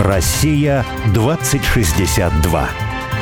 Россия 0.00 0.86
2062. 1.12 2.68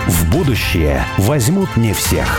В 0.08 0.30
будущее 0.30 1.06
возьмут 1.16 1.74
не 1.78 1.94
всех. 1.94 2.38